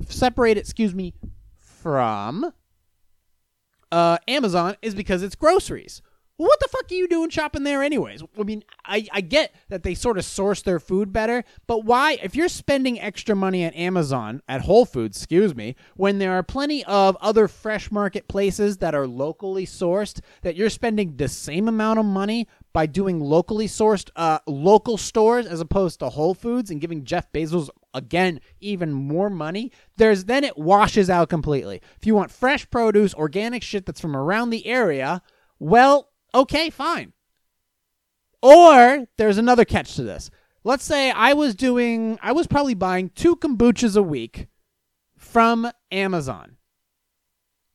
[0.09, 1.15] separate it, excuse me,
[1.57, 2.53] from
[3.93, 6.03] uh, Amazon is because it's groceries.
[6.39, 8.23] Well, what the fuck are you doing shopping there, anyways?
[8.37, 12.19] I mean, I, I get that they sort of source their food better, but why,
[12.23, 16.43] if you're spending extra money at Amazon, at Whole Foods, excuse me, when there are
[16.43, 21.69] plenty of other fresh market places that are locally sourced, that you're spending the same
[21.69, 26.71] amount of money by doing locally sourced uh, local stores as opposed to Whole Foods
[26.71, 31.81] and giving Jeff Bezos again even more money, there's then it washes out completely.
[31.97, 35.23] If you want fresh produce, organic shit that's from around the area,
[35.59, 37.13] well, okay, fine.
[38.43, 40.31] Or there's another catch to this.
[40.65, 44.49] Let's say I was doing I was probably buying two kombuchas a week
[45.17, 46.57] from Amazon.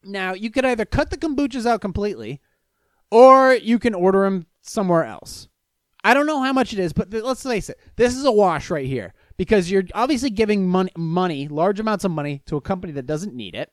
[0.04, 2.42] Now, you could either cut the kombuchas out completely
[3.12, 5.48] or you can order them somewhere else.
[6.04, 7.80] I don't know how much it is, but th- let's face it.
[7.96, 12.12] This is a wash right here because you're obviously giving money, money, large amounts of
[12.12, 13.72] money to a company that doesn't need it.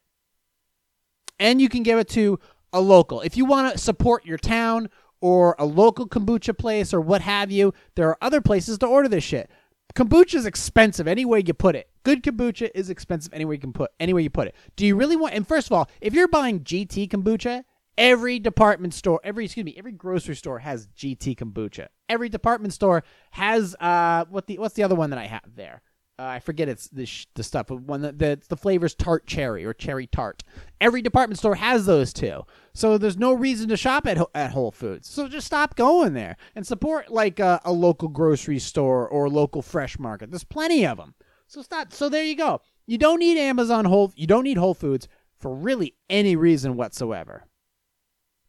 [1.38, 2.38] And you can give it to
[2.72, 3.20] a local.
[3.20, 7.50] If you want to support your town or a local kombucha place or what have
[7.50, 9.50] you, there are other places to order this shit.
[9.94, 11.88] Kombucha is expensive any way you put it.
[12.03, 14.55] Good kombucha is expensive any way you can put any way you put it.
[14.77, 15.35] Do you really want?
[15.35, 17.64] And first of all, if you're buying GT kombucha,
[17.97, 21.89] every department store, every excuse me, every grocery store has GT kombucha.
[22.09, 25.83] Every department store has uh what the what's the other one that I have there?
[26.17, 29.65] Uh, I forget it's the the stuff but one that the the flavors tart cherry
[29.65, 30.45] or cherry tart.
[30.81, 34.71] Every department store has those two, So there's no reason to shop at at Whole
[34.71, 35.09] Foods.
[35.09, 39.63] So just stop going there and support like a, a local grocery store or local
[39.63, 40.31] fresh market.
[40.31, 41.15] There's plenty of them.
[41.49, 41.93] So stop.
[41.93, 42.61] So there you go.
[42.87, 44.13] You don't need Amazon Whole.
[44.15, 47.45] You don't need Whole Foods for really any reason whatsoever.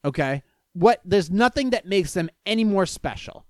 [0.06, 0.44] Okay?
[0.74, 3.46] What there's nothing that makes them any more special.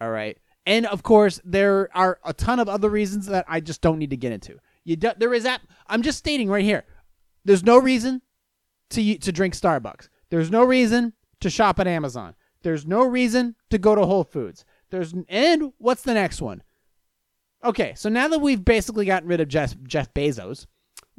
[0.00, 0.38] All right?
[0.66, 4.10] And of course, there are a ton of other reasons that I just don't need
[4.10, 4.58] to get into.
[4.84, 6.84] You do, there is that I'm just stating right here.
[7.44, 8.22] There's no reason
[8.90, 10.08] to to drink Starbucks.
[10.30, 12.34] There's no reason to shop at Amazon.
[12.62, 14.64] There's no reason to go to Whole Foods.
[14.90, 16.62] There's and what's the next one?
[17.64, 20.66] Okay, so now that we've basically gotten rid of Jeff Jeff Bezos,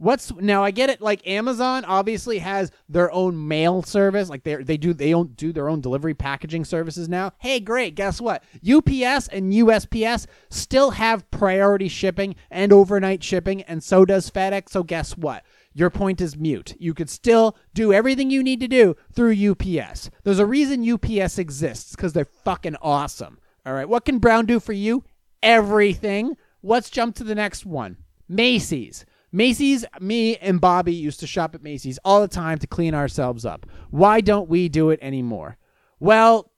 [0.01, 4.55] what's now I get it like Amazon obviously has their own mail service, like they
[4.55, 7.33] they do they don't do their own delivery packaging services now.
[7.37, 8.43] Hey, great, guess what?
[8.55, 14.69] UPS and USPS still have priority shipping and overnight shipping and so does FedEx.
[14.69, 15.43] So guess what?
[15.73, 16.75] Your point is mute.
[16.79, 20.09] You could still do everything you need to do through UPS.
[20.23, 23.39] There's a reason UPS exists because they're fucking awesome.
[23.65, 25.03] All right, what can Brown do for you?
[25.43, 26.35] Everything.
[26.63, 27.97] Let's jump to the next one.
[28.27, 29.05] Macy's.
[29.31, 33.45] Macy's, me and Bobby used to shop at Macy's all the time to clean ourselves
[33.45, 33.65] up.
[33.89, 35.57] Why don't we do it anymore?
[35.99, 36.51] Well,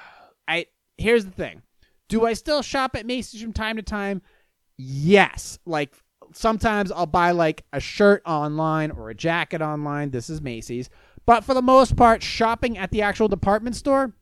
[0.48, 0.66] I
[0.98, 1.62] here's the thing.
[2.08, 4.22] Do I still shop at Macy's from time to time?
[4.76, 5.58] Yes.
[5.66, 5.94] Like
[6.32, 10.10] sometimes I'll buy like a shirt online or a jacket online.
[10.10, 10.90] This is Macy's.
[11.26, 14.12] But for the most part, shopping at the actual department store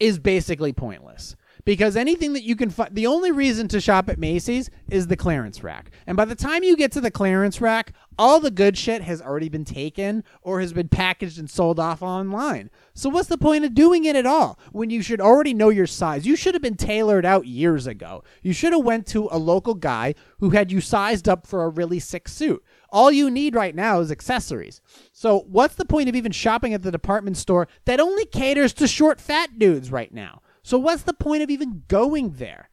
[0.00, 4.18] is basically pointless because anything that you can find the only reason to shop at
[4.18, 5.90] Macy's is the clearance rack.
[6.06, 9.20] And by the time you get to the clearance rack, all the good shit has
[9.20, 12.70] already been taken or has been packaged and sold off online.
[12.94, 15.86] So what's the point of doing it at all when you should already know your
[15.86, 16.26] size?
[16.26, 18.22] You should have been tailored out years ago.
[18.42, 21.68] You should have went to a local guy who had you sized up for a
[21.68, 22.62] really sick suit.
[22.90, 24.80] All you need right now is accessories.
[25.12, 28.86] So what's the point of even shopping at the department store that only caters to
[28.86, 30.42] short fat dudes right now?
[30.64, 32.70] So what's the point of even going there?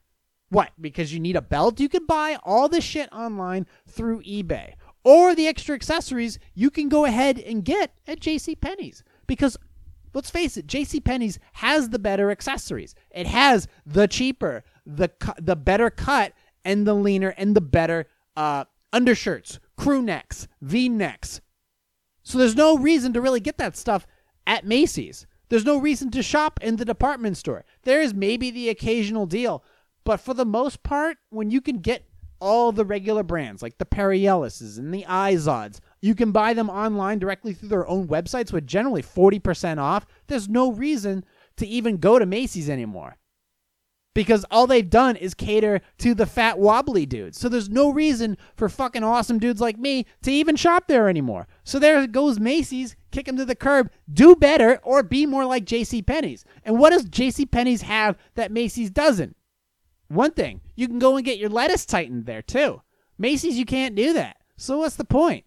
[0.49, 0.71] What?
[0.79, 1.81] Because you need a belt?
[1.81, 4.73] You can buy all this shit online through eBay.
[5.03, 9.03] Or the extra accessories you can go ahead and get at JC Penney's.
[9.27, 9.57] Because
[10.13, 12.95] let's face it, JC Penney's has the better accessories.
[13.11, 16.31] It has the cheaper, the cu- the better cut
[16.63, 21.41] and the leaner and the better uh, undershirts, crew necks, V necks.
[22.23, 24.07] So there's no reason to really get that stuff
[24.47, 25.27] at Macy's.
[25.51, 27.65] There's no reason to shop in the department store.
[27.83, 29.65] There is maybe the occasional deal,
[30.05, 32.05] but for the most part, when you can get
[32.39, 36.69] all the regular brands like the Perry Ellises and the Izods, you can buy them
[36.69, 40.05] online directly through their own websites with generally 40% off.
[40.27, 41.25] There's no reason
[41.57, 43.17] to even go to Macy's anymore
[44.13, 47.37] because all they've done is cater to the fat wobbly dudes.
[47.37, 51.49] So there's no reason for fucking awesome dudes like me to even shop there anymore.
[51.65, 55.65] So there goes Macy's, kick them to the curb, do better or be more like
[55.65, 56.45] JC Penney's.
[56.63, 59.35] And what does JC Penney's have that Macy's doesn't?
[60.07, 62.81] One thing, you can go and get your lettuce tightened there too.
[63.17, 64.37] Macy's you can't do that.
[64.57, 65.45] So what's the point?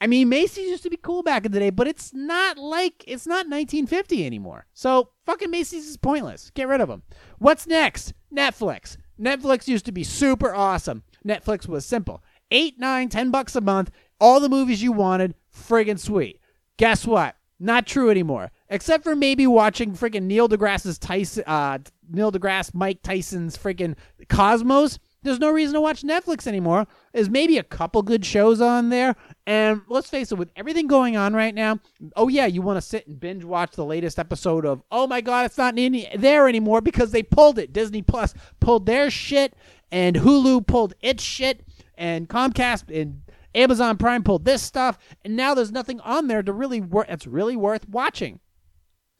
[0.00, 3.04] I mean, Macy's used to be cool back in the day, but it's not like
[3.06, 4.66] it's not 1950 anymore.
[4.72, 6.50] So fucking Macy's is pointless.
[6.54, 7.02] Get rid of them.
[7.38, 8.14] What's next?
[8.34, 8.96] Netflix.
[9.20, 11.02] Netflix used to be super awesome.
[11.26, 12.22] Netflix was simple.
[12.50, 16.39] Eight, nine, ten bucks a month, all the movies you wanted, friggin' sweet.
[16.80, 17.36] Guess what?
[17.58, 18.52] Not true anymore.
[18.70, 21.76] Except for maybe watching friggin' Neil deGrasse's Tyson, uh,
[22.08, 23.96] Neil deGrasse, Mike Tyson's friggin'
[24.30, 24.98] Cosmos.
[25.22, 26.86] There's no reason to watch Netflix anymore.
[27.12, 29.14] There's maybe a couple good shows on there.
[29.46, 31.80] And let's face it, with everything going on right now,
[32.16, 35.20] oh yeah, you want to sit and binge watch the latest episode of, oh my
[35.20, 37.74] God, it's not any, there anymore because they pulled it.
[37.74, 39.54] Disney Plus pulled their shit
[39.92, 41.62] and Hulu pulled its shit,
[41.98, 43.20] and Comcast and
[43.54, 47.08] Amazon Prime pulled this stuff, and now there's nothing on there to really worth.
[47.08, 48.40] That's really worth watching.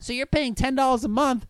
[0.00, 1.46] So you're paying ten dollars a month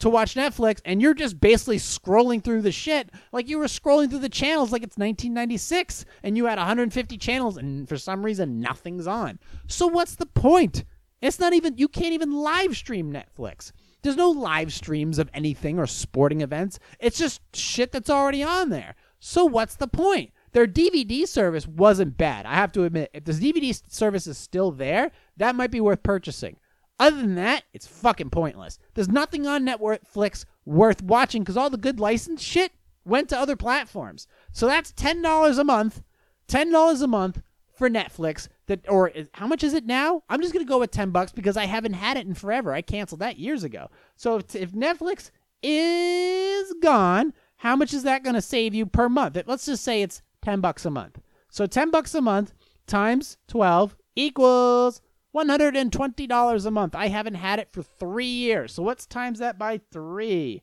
[0.00, 4.10] to watch Netflix, and you're just basically scrolling through the shit like you were scrolling
[4.10, 8.60] through the channels like it's 1996, and you had 150 channels, and for some reason
[8.60, 9.38] nothing's on.
[9.66, 10.84] So what's the point?
[11.22, 11.78] It's not even.
[11.78, 13.72] You can't even live stream Netflix.
[14.02, 16.78] There's no live streams of anything or sporting events.
[17.00, 18.94] It's just shit that's already on there.
[19.18, 20.30] So what's the point?
[20.56, 22.46] Their DVD service wasn't bad.
[22.46, 26.02] I have to admit, if this DVD service is still there, that might be worth
[26.02, 26.56] purchasing.
[26.98, 28.78] Other than that, it's fucking pointless.
[28.94, 32.72] There's nothing on Netflix worth watching because all the good licensed shit
[33.04, 34.26] went to other platforms.
[34.50, 36.02] So that's ten dollars a month.
[36.48, 37.42] Ten dollars a month
[37.74, 38.48] for Netflix.
[38.66, 40.22] That or is, how much is it now?
[40.30, 42.72] I'm just gonna go with ten bucks because I haven't had it in forever.
[42.72, 43.90] I canceled that years ago.
[44.16, 45.30] So if, if Netflix
[45.62, 49.38] is gone, how much is that gonna save you per month?
[49.46, 51.18] Let's just say it's ten bucks a month.
[51.50, 52.54] So ten bucks a month
[52.86, 55.02] times twelve equals
[55.34, 56.94] $120 a month.
[56.94, 58.72] I haven't had it for three years.
[58.72, 60.62] So what's times that by three?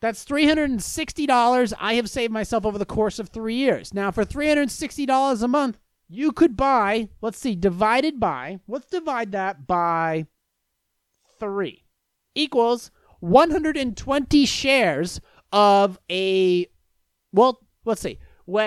[0.00, 3.92] That's $360 I have saved myself over the course of three years.
[3.92, 9.66] Now, for $360 a month, you could buy, let's see, divided by, let's divide that
[9.66, 10.26] by
[11.40, 11.84] three,
[12.36, 15.20] equals 120 shares
[15.50, 16.68] of a,
[17.32, 18.18] well, let's see,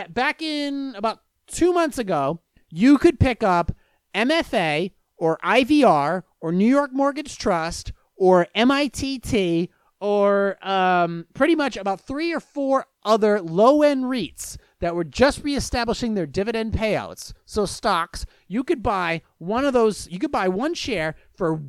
[0.09, 3.71] back in about two months ago, you could pick up
[4.13, 12.01] MFA or IVR or New York Mortgage Trust or MITT or um, pretty much about
[12.01, 17.33] three or four other low end REITs that were just reestablishing their dividend payouts.
[17.45, 21.61] So stocks, you could buy one of those, you could buy one share for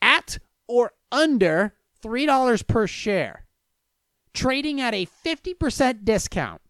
[0.00, 3.44] at or under $3 per share,
[4.32, 6.60] trading at a 50% discount.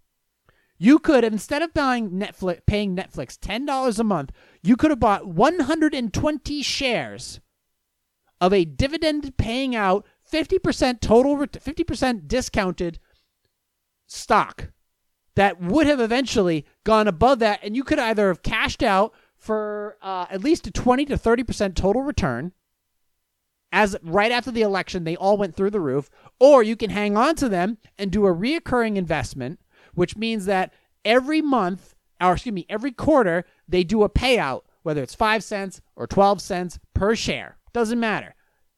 [0.79, 4.99] You could instead of buying Netflix, paying Netflix ten dollars a month, you could have
[4.99, 7.41] bought 120 shares
[8.41, 12.99] of a dividend paying out 50% total, 50% discounted
[14.07, 14.71] stock
[15.35, 19.97] that would have eventually gone above that, and you could either have cashed out for
[20.03, 22.53] uh, at least a 20 to 30% total return.
[23.73, 27.17] As right after the election, they all went through the roof, or you can hang
[27.17, 29.61] on to them and do a reoccurring investment
[29.95, 30.73] which means that
[31.05, 35.81] every month, or excuse me, every quarter, they do a payout, whether it's 5 cents
[35.97, 37.59] or 12 cents per share.
[37.73, 38.35] Doesn't matter.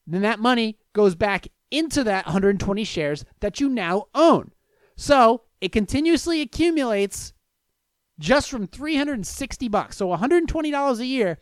[0.07, 4.53] Then that money goes back into that 120 shares that you now own.
[4.97, 7.33] So it continuously accumulates
[8.19, 9.97] just from 360 bucks.
[9.97, 11.39] So $120 a year.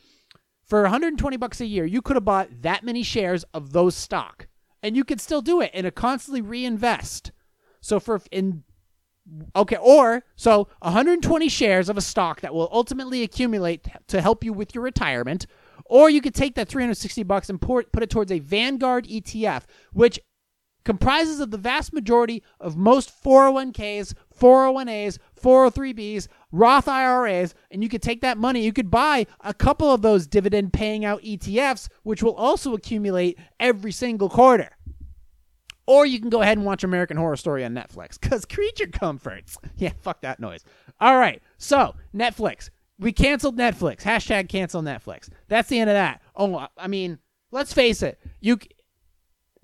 [0.71, 4.47] For 120 bucks a year, you could have bought that many shares of those stock.
[4.85, 7.33] And you could still do it and constantly reinvest.
[7.81, 8.63] So for in
[9.55, 14.53] Okay, or so 120 shares of a stock that will ultimately accumulate to help you
[14.53, 15.47] with your retirement,
[15.87, 20.19] or you could take that 360 bucks and put it towards a Vanguard ETF, which
[20.85, 28.03] comprises of the vast majority of most 401ks, 401as, 403bs, Roth IRAs, and you could
[28.03, 32.23] take that money, you could buy a couple of those dividend paying out ETFs, which
[32.23, 34.71] will also accumulate every single quarter.
[35.87, 39.59] Or you can go ahead and watch American Horror Story on Netflix because creature comforts.
[39.77, 40.63] Yeah, fuck that noise.
[41.01, 41.43] All right.
[41.57, 42.69] So, Netflix.
[42.99, 44.03] We canceled Netflix.
[44.03, 45.31] Hashtag cancel Netflix.
[45.49, 46.21] That's the end of that.
[46.37, 47.19] Oh, I mean,
[47.51, 48.21] let's face it.
[48.41, 48.59] You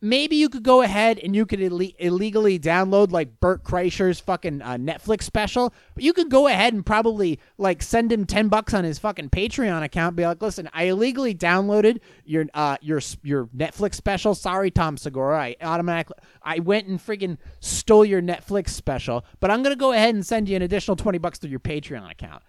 [0.01, 4.63] maybe you could go ahead and you could Ill- illegally download like Bert Kreischer's fucking
[4.63, 8.75] uh, Netflix special, but you could go ahead and probably like send him 10 bucks
[8.75, 13.47] on his fucking Patreon account be like, "Listen, I illegally downloaded your uh your your
[13.47, 14.35] Netflix special.
[14.35, 15.39] Sorry, Tom Segura.
[15.39, 19.93] I automatically I went and friggin' stole your Netflix special, but I'm going to go
[19.93, 22.43] ahead and send you an additional 20 bucks through your Patreon account."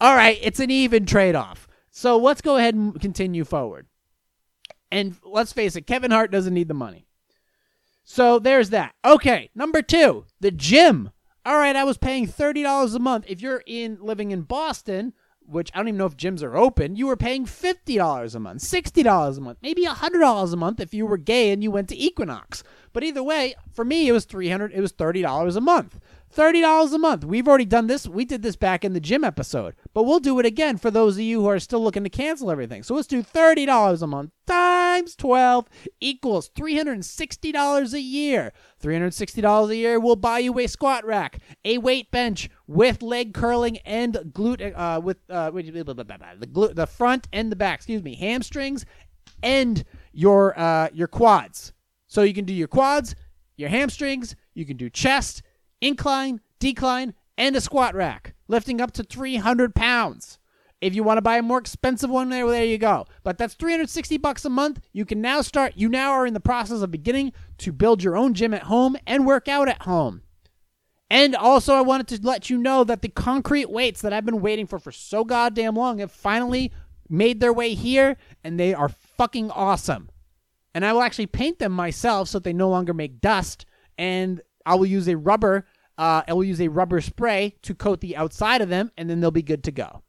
[0.00, 1.68] All right, it's an even trade-off.
[1.90, 3.86] So let's go ahead and continue forward.
[4.90, 7.06] And let's face it, Kevin Hart doesn't need the money.
[8.04, 8.94] So there's that.
[9.04, 11.10] Okay, number two, the gym.
[11.46, 13.24] All right, I was paying $30 a month.
[13.28, 15.12] If you're in living in Boston,
[15.50, 18.62] which I don't even know if gyms are open, you were paying $50 a month,
[18.62, 21.96] $60 a month, maybe $100 a month if you were gay and you went to
[21.96, 22.62] Equinox.
[22.92, 25.98] But either way, for me it was 300 it was $30 a month.
[26.34, 27.24] $30 a month.
[27.24, 28.06] We've already done this.
[28.06, 31.16] We did this back in the gym episode, but we'll do it again for those
[31.16, 32.84] of you who are still looking to cancel everything.
[32.84, 34.30] So let's do $30 a month
[34.90, 35.68] times 12
[36.00, 38.52] equals $360 a year.
[38.82, 43.78] $360 a year will buy you a squat rack, a weight bench with leg curling
[43.78, 48.84] and glute, uh, with uh, the, glute, the front and the back, excuse me, hamstrings
[49.42, 51.72] and your, uh, your quads.
[52.08, 53.14] So you can do your quads,
[53.56, 55.42] your hamstrings, you can do chest,
[55.80, 60.39] incline, decline, and a squat rack, lifting up to 300 pounds.
[60.80, 63.06] If you want to buy a more expensive one, there, there you go.
[63.22, 64.80] But that's 360 bucks a month.
[64.92, 65.74] You can now start.
[65.76, 68.96] You now are in the process of beginning to build your own gym at home
[69.06, 70.22] and work out at home.
[71.10, 74.40] And also, I wanted to let you know that the concrete weights that I've been
[74.40, 76.72] waiting for for so goddamn long have finally
[77.08, 80.08] made their way here, and they are fucking awesome.
[80.72, 83.66] And I will actually paint them myself so that they no longer make dust.
[83.98, 85.66] And I will use a rubber.
[85.98, 89.20] Uh, I will use a rubber spray to coat the outside of them, and then
[89.20, 90.02] they'll be good to go.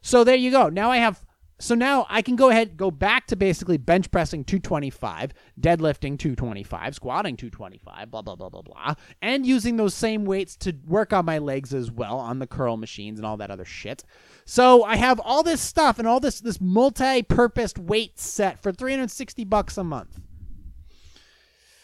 [0.00, 0.68] So there you go.
[0.68, 1.24] Now I have
[1.60, 6.94] so now I can go ahead go back to basically bench pressing 225, deadlifting 225,
[6.94, 11.24] squatting 225, blah blah blah blah blah, and using those same weights to work on
[11.24, 14.04] my legs as well on the curl machines and all that other shit.
[14.44, 19.44] So I have all this stuff and all this this multi-purposed weight set for 360
[19.44, 20.20] bucks a month.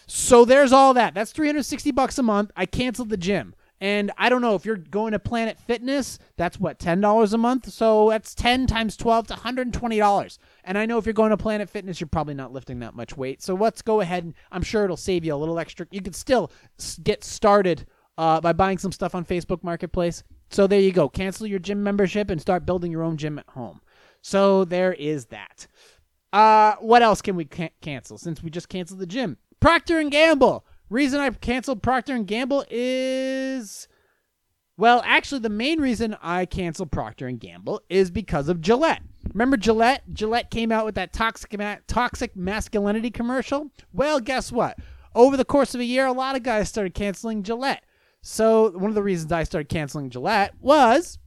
[0.06, 1.14] So there's all that.
[1.14, 2.52] That's 360 bucks a month.
[2.56, 3.54] I canceled the gym.
[3.81, 7.70] And I don't know if you're going to Planet Fitness, that's what, $10 a month?
[7.72, 10.39] So that's 10 times 12 to $120.
[10.64, 13.16] And I know if you're going to Planet Fitness, you're probably not lifting that much
[13.16, 13.43] weight.
[13.43, 15.87] So let's go ahead and I'm sure it'll save you a little extra.
[15.91, 16.51] You can still
[17.03, 20.22] get started uh, by buying some stuff on Facebook Marketplace.
[20.51, 21.09] So there you go.
[21.09, 23.81] Cancel your gym membership and start building your own gym at home.
[24.22, 25.66] So there is that.
[26.33, 29.37] Uh, what else can we can- cancel since we just canceled the gym?
[29.61, 30.64] Procter and Gamble.
[30.91, 33.89] Reason I canceled Procter and Gamble is
[34.76, 39.03] well, actually the main reason I canceled Procter and Gamble is because of Gillette.
[39.32, 40.03] Remember Gillette?
[40.12, 43.70] Gillette came out with that toxic ma- toxic masculinity commercial.
[43.93, 44.78] Well, guess what?
[45.14, 47.85] Over the course of a year, a lot of guys started canceling Gillette.
[48.20, 51.18] So one of the reasons I started canceling Gillette was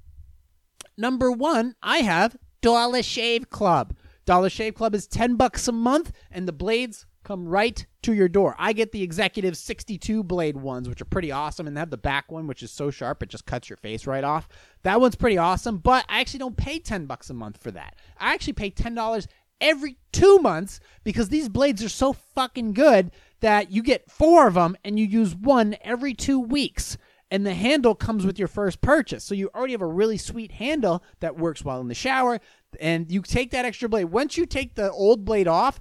[0.97, 3.95] number one, I have Dollar Shave Club.
[4.25, 8.29] Dollar Shave Club is 10 bucks a month, and the blades come right to your
[8.29, 8.55] door.
[8.57, 11.97] I get the executive 62 blade ones, which are pretty awesome, and they have the
[11.97, 14.47] back one, which is so sharp it just cuts your face right off.
[14.83, 17.95] That one's pretty awesome, but I actually don't pay 10 bucks a month for that.
[18.17, 19.27] I actually pay $10
[19.59, 24.53] every two months because these blades are so fucking good that you get four of
[24.53, 26.97] them and you use one every two weeks
[27.29, 29.23] and the handle comes with your first purchase.
[29.23, 32.39] So you already have a really sweet handle that works well in the shower,
[32.79, 34.05] and you take that extra blade.
[34.05, 35.79] Once you take the old blade off,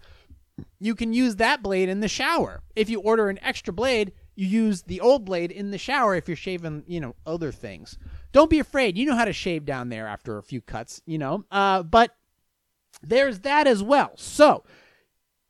[0.79, 2.63] you can use that blade in the shower.
[2.75, 6.29] If you order an extra blade, you use the old blade in the shower if
[6.29, 7.99] you're shaving, you know, other things.
[8.33, 8.99] Don't be afraid.
[8.99, 11.45] You know how to shave down there after a few cuts, you know.
[11.51, 12.15] Uh, but
[13.03, 14.13] there's that as well.
[14.17, 14.65] So,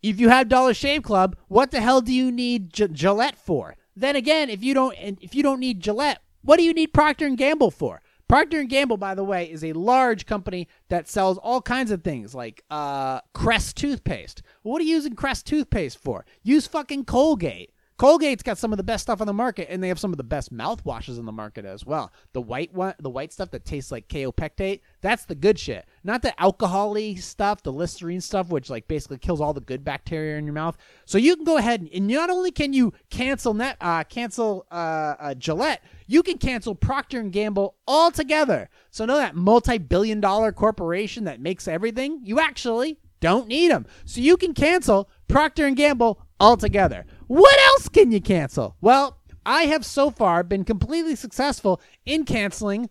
[0.02, 3.76] if you have Dollar Shave Club, what the hell do you need G- Gillette for?
[3.96, 7.26] Then again, if you don't if you don't need Gillette, what do you need Procter
[7.26, 8.02] and Gamble for?
[8.29, 12.03] Procter and Gamble, by the way, is a large company that sells all kinds of
[12.03, 14.43] things like uh, Crest toothpaste.
[14.62, 16.27] What are you using Crest toothpaste for?
[16.43, 17.70] Use fucking Colgate.
[17.99, 20.18] Colgate's got some of the best stuff on the market, and they have some of
[20.18, 22.12] the best mouthwashes on the market as well.
[22.34, 25.86] The white one, the white stuff that tastes like kaopectate, that's the good shit.
[26.05, 30.36] Not the alcohol-y stuff, the Listerine stuff, which like basically kills all the good bacteria
[30.36, 30.76] in your mouth.
[31.07, 34.66] So you can go ahead and, and not only can you cancel net, uh, cancel
[34.70, 38.68] uh, uh, Gillette, you can cancel Procter and Gamble altogether.
[38.90, 43.86] So know that multi-billion-dollar corporation that makes everything, you actually don't need them.
[44.05, 47.07] So you can cancel Procter and Gamble altogether.
[47.27, 48.77] What else can you cancel?
[48.81, 52.91] Well, I have so far been completely successful in canceling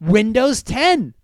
[0.00, 1.14] Windows 10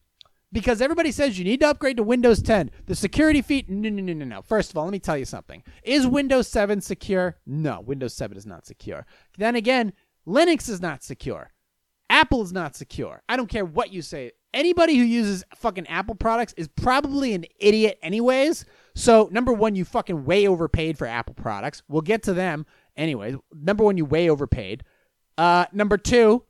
[0.53, 2.71] because everybody says you need to upgrade to Windows 10.
[2.87, 4.43] The security feat, no, no, no, no, no.
[4.43, 5.63] First of all, let me tell you something.
[5.83, 7.37] Is Windows 7 secure?
[7.47, 9.07] No, Windows 7 is not secure.
[9.39, 9.93] Then again,
[10.27, 11.53] Linux is not secure.
[12.11, 13.23] Apple is not secure.
[13.29, 14.33] I don't care what you say.
[14.53, 18.67] Anybody who uses fucking Apple products is probably an idiot, anyways.
[18.95, 21.83] So, number one, you fucking way overpaid for Apple products.
[21.89, 22.67] We'll get to them.
[22.97, 23.37] anyway.
[23.53, 24.85] number one, you way overpaid.
[25.39, 26.45] Uh, number two,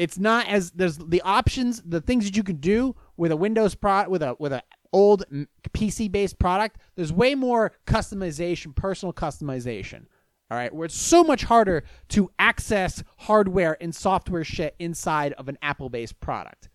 [0.00, 3.74] it's not as there's the options, the things that you can do with a Windows
[3.74, 4.62] product, with a with a
[4.92, 5.24] old
[5.72, 6.78] PC based product.
[6.96, 10.06] There's way more customization, personal customization.
[10.50, 15.48] All right, where it's so much harder to access hardware and software shit inside of
[15.48, 16.69] an Apple based product.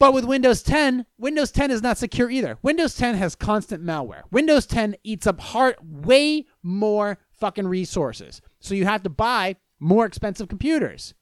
[0.00, 2.56] But with Windows 10, Windows 10 is not secure either.
[2.62, 4.22] Windows 10 has constant malware.
[4.32, 8.40] Windows 10 eats up hard way more fucking resources.
[8.60, 11.12] So you have to buy more expensive computers.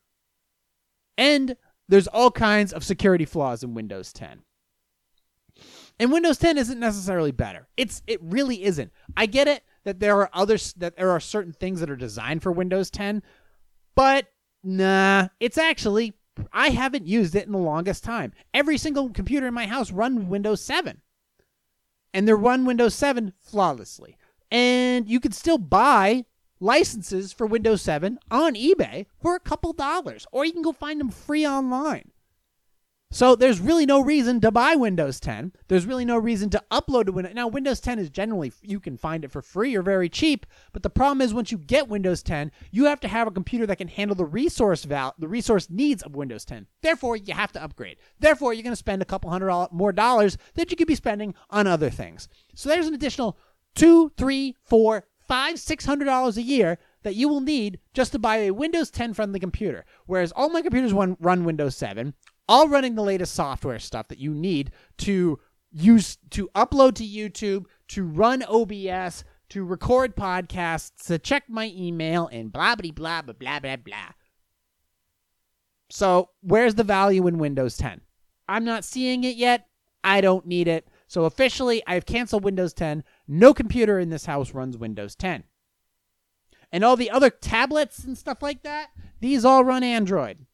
[1.18, 1.57] And
[1.89, 4.43] there's all kinds of security flaws in Windows 10.
[5.99, 7.66] And Windows 10 isn't necessarily better.
[7.76, 8.93] It's it really isn't.
[9.16, 12.45] I get it that there are others that there are certain things that are designed
[12.45, 13.24] for Windows 10,
[13.97, 14.29] but
[14.62, 16.14] nah, it's actually
[16.53, 18.32] I haven't used it in the longest time.
[18.53, 21.01] Every single computer in my house runs Windows 7.
[22.14, 24.16] And they run Windows 7 flawlessly.
[24.51, 26.24] And you can still buy
[26.61, 31.01] licenses for Windows 7 on eBay for a couple dollars, or you can go find
[31.01, 32.11] them free online.
[33.11, 35.53] So there's really no reason to buy Windows 10.
[35.69, 37.35] There's really no reason to upload to Windows.
[37.35, 40.45] Now Windows 10 is generally you can find it for free or very cheap,
[40.75, 43.65] but the problem is once you get Windows 10, you have to have a computer
[43.65, 46.67] that can handle the resource val the resource needs of Windows 10.
[46.83, 47.97] Therefore, you have to upgrade.
[48.21, 51.35] Therefore, you're going to spend a couple hundred more dollars that you could be spending
[51.49, 52.29] on other things.
[52.55, 53.39] So there's an additional
[53.75, 58.19] two, three, four, five, six hundred dollars a year that you will need just to
[58.19, 59.85] buy a Windows 10 friendly computer.
[60.07, 62.13] Whereas all my computers run Windows 7,
[62.49, 65.38] all running the latest software stuff that you need to
[65.70, 72.28] use to upload to YouTube, to run OBS, to record podcasts, to check my email,
[72.32, 74.09] and blah blah blah blah blah blah blah.
[75.90, 78.01] So where's the value in Windows 10?
[78.49, 79.66] I'm not seeing it yet.
[80.05, 80.88] I don't need it.
[81.07, 83.03] So officially, I've canceled Windows 10.
[83.26, 85.44] No computer in this house runs Windows 10.
[86.70, 88.90] And all the other tablets and stuff like that,
[89.20, 90.46] these all run Android.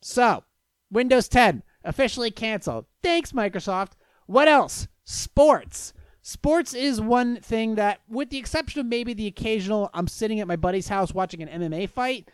[0.00, 0.44] So,
[0.90, 2.86] Windows 10 officially canceled.
[3.02, 3.92] Thanks, Microsoft.
[4.26, 4.88] What else?
[5.04, 5.92] Sports.
[6.22, 10.48] Sports is one thing that, with the exception of maybe the occasional, I'm sitting at
[10.48, 12.28] my buddy's house watching an MMA fight,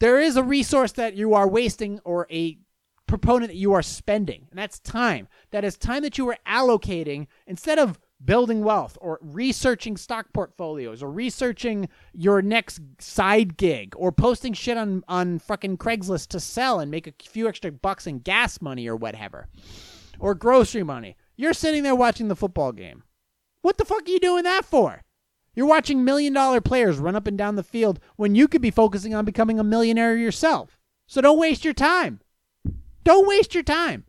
[0.00, 2.58] there is a resource that you are wasting or a
[3.06, 5.28] proponent that you are spending, and that's time.
[5.52, 11.02] That is time that you are allocating instead of building wealth or researching stock portfolios
[11.02, 16.80] or researching your next side gig or posting shit on on fucking Craigslist to sell
[16.80, 19.48] and make a few extra bucks in gas money or whatever
[20.18, 21.16] or grocery money.
[21.36, 23.02] You're sitting there watching the football game.
[23.62, 25.02] What the fuck are you doing that for?
[25.54, 28.70] You're watching million dollar players run up and down the field when you could be
[28.70, 30.80] focusing on becoming a millionaire yourself.
[31.06, 32.20] So don't waste your time.
[33.04, 34.04] Don't waste your time.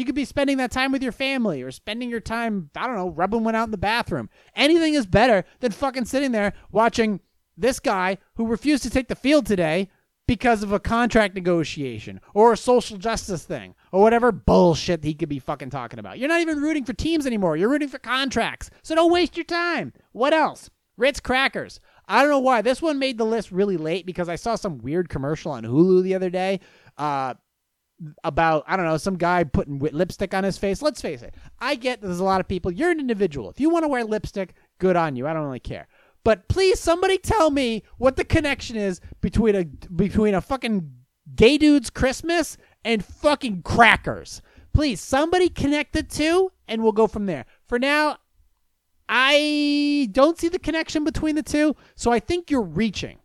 [0.00, 2.96] You could be spending that time with your family or spending your time, I don't
[2.96, 4.30] know, rubbing one out in the bathroom.
[4.56, 7.20] Anything is better than fucking sitting there watching
[7.54, 9.90] this guy who refused to take the field today
[10.26, 15.28] because of a contract negotiation or a social justice thing or whatever bullshit he could
[15.28, 16.18] be fucking talking about.
[16.18, 17.58] You're not even rooting for teams anymore.
[17.58, 18.70] You're rooting for contracts.
[18.82, 19.92] So don't waste your time.
[20.12, 20.70] What else?
[20.96, 21.78] Ritz crackers.
[22.08, 22.62] I don't know why.
[22.62, 26.02] This one made the list really late because I saw some weird commercial on Hulu
[26.02, 26.60] the other day.
[26.96, 27.34] Uh,
[28.24, 30.82] about I don't know some guy putting lipstick on his face.
[30.82, 31.34] Let's face it.
[31.58, 32.70] I get that there's a lot of people.
[32.70, 33.50] You're an individual.
[33.50, 35.26] If you want to wear lipstick, good on you.
[35.26, 35.86] I don't really care.
[36.24, 40.90] But please, somebody tell me what the connection is between a between a fucking
[41.34, 44.42] gay dude's Christmas and fucking crackers.
[44.72, 47.44] Please, somebody connect the two, and we'll go from there.
[47.66, 48.18] For now,
[49.08, 53.18] I don't see the connection between the two, so I think you're reaching.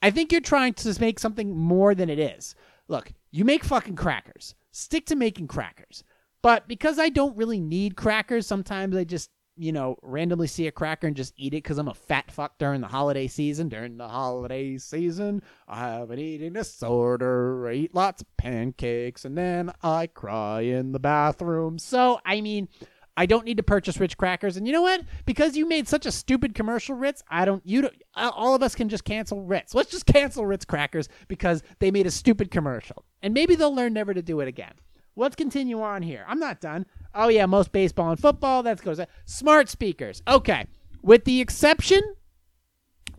[0.00, 2.54] I think you're trying to make something more than it is.
[2.88, 4.54] Look, you make fucking crackers.
[4.70, 6.04] Stick to making crackers.
[6.42, 10.72] But because I don't really need crackers, sometimes I just, you know, randomly see a
[10.72, 13.68] cracker and just eat it because I'm a fat fuck during the holiday season.
[13.68, 17.68] During the holiday season, I have an eating disorder.
[17.68, 21.78] I eat lots of pancakes and then I cry in the bathroom.
[21.78, 22.68] So, I mean,
[23.16, 24.56] I don't need to purchase Ritz crackers.
[24.56, 25.02] And you know what?
[25.26, 27.62] Because you made such a stupid commercial, Ritz, I don't.
[27.66, 27.94] You don't.
[28.16, 29.74] All of us can just cancel Ritz.
[29.74, 33.92] Let's just cancel Ritz crackers because they made a stupid commercial, and maybe they'll learn
[33.92, 34.72] never to do it again.
[35.14, 36.24] Let's continue on here.
[36.26, 36.86] I'm not done.
[37.14, 38.62] Oh yeah, most baseball and football.
[38.62, 38.98] That goes.
[38.98, 40.22] Uh, smart speakers.
[40.26, 40.66] Okay,
[41.02, 42.00] with the exception,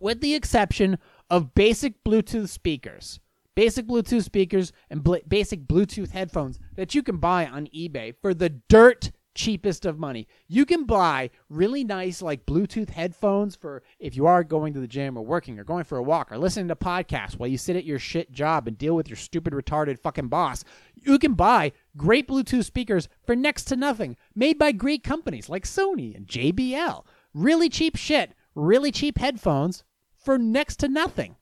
[0.00, 0.98] with the exception
[1.30, 3.20] of basic Bluetooth speakers
[3.54, 8.34] basic Bluetooth speakers and bl- basic Bluetooth headphones that you can buy on eBay for
[8.34, 10.26] the dirt cheapest of money.
[10.48, 14.88] You can buy really nice like Bluetooth headphones for if you are going to the
[14.88, 17.76] gym or working or going for a walk or listening to podcasts while you sit
[17.76, 20.64] at your shit job and deal with your stupid retarded fucking boss.
[20.94, 25.64] You can buy great Bluetooth speakers for next to nothing, made by great companies like
[25.64, 27.04] Sony and JBL.
[27.34, 29.84] Really cheap shit, really cheap headphones
[30.16, 31.36] for next to nothing.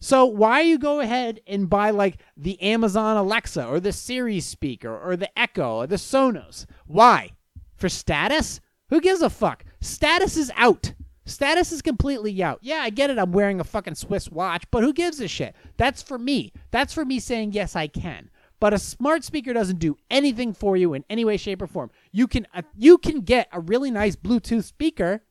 [0.00, 4.96] So why you go ahead and buy like the Amazon Alexa or the Siri speaker
[4.96, 6.66] or the Echo or the Sonos?
[6.86, 7.32] Why?
[7.74, 8.60] For status?
[8.90, 9.64] Who gives a fuck?
[9.80, 10.94] Status is out.
[11.26, 12.58] Status is completely out.
[12.62, 13.18] Yeah, I get it.
[13.18, 15.54] I'm wearing a fucking Swiss watch, but who gives a shit?
[15.76, 16.52] That's for me.
[16.70, 18.30] That's for me saying yes, I can.
[18.60, 21.90] But a smart speaker doesn't do anything for you in any way, shape, or form.
[22.12, 25.22] You can uh, you can get a really nice Bluetooth speaker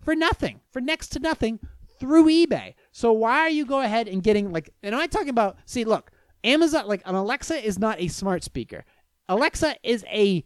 [0.00, 1.60] for nothing, for next to nothing
[2.02, 2.74] through eBay.
[2.90, 6.10] So why are you go ahead and getting like and I'm talking about see look,
[6.42, 8.84] Amazon like an Alexa is not a smart speaker.
[9.28, 10.44] Alexa is a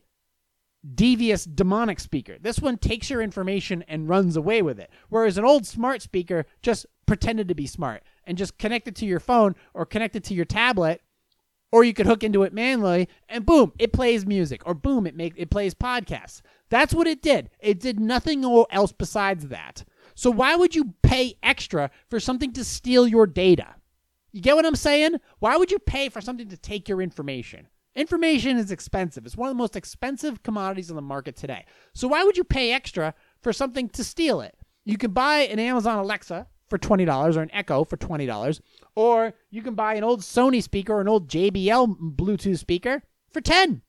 [0.94, 2.36] devious demonic speaker.
[2.38, 4.90] This one takes your information and runs away with it.
[5.08, 9.18] Whereas an old smart speaker just pretended to be smart and just connected to your
[9.18, 11.00] phone or connected to your tablet
[11.72, 15.16] or you could hook into it manually and boom, it plays music or boom, it
[15.16, 16.42] make it plays podcasts.
[16.68, 17.48] That's what it did.
[17.60, 19.84] It did nothing else besides that.
[20.16, 23.74] So why would you pay extra for something to steal your data?
[24.32, 25.16] You get what I'm saying?
[25.40, 27.68] Why would you pay for something to take your information?
[27.94, 29.26] Information is expensive.
[29.26, 31.66] It's one of the most expensive commodities on the market today.
[31.94, 34.56] So why would you pay extra for something to steal it?
[34.86, 38.60] You can buy an Amazon Alexa for $20 or an Echo for $20
[38.94, 43.02] or you can buy an old Sony speaker or an old JBL Bluetooth speaker
[43.32, 43.82] for 10.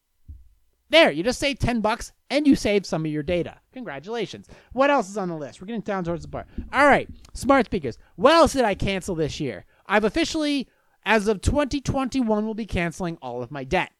[0.89, 3.59] There, you just save 10 bucks and you save some of your data.
[3.73, 4.47] Congratulations.
[4.71, 5.59] What else is on the list?
[5.59, 6.47] We're getting down towards the part.
[6.71, 7.97] All right, smart speakers.
[8.15, 9.65] What else did I cancel this year?
[9.85, 10.67] I've officially,
[11.05, 13.91] as of 2021, will be canceling all of my debt.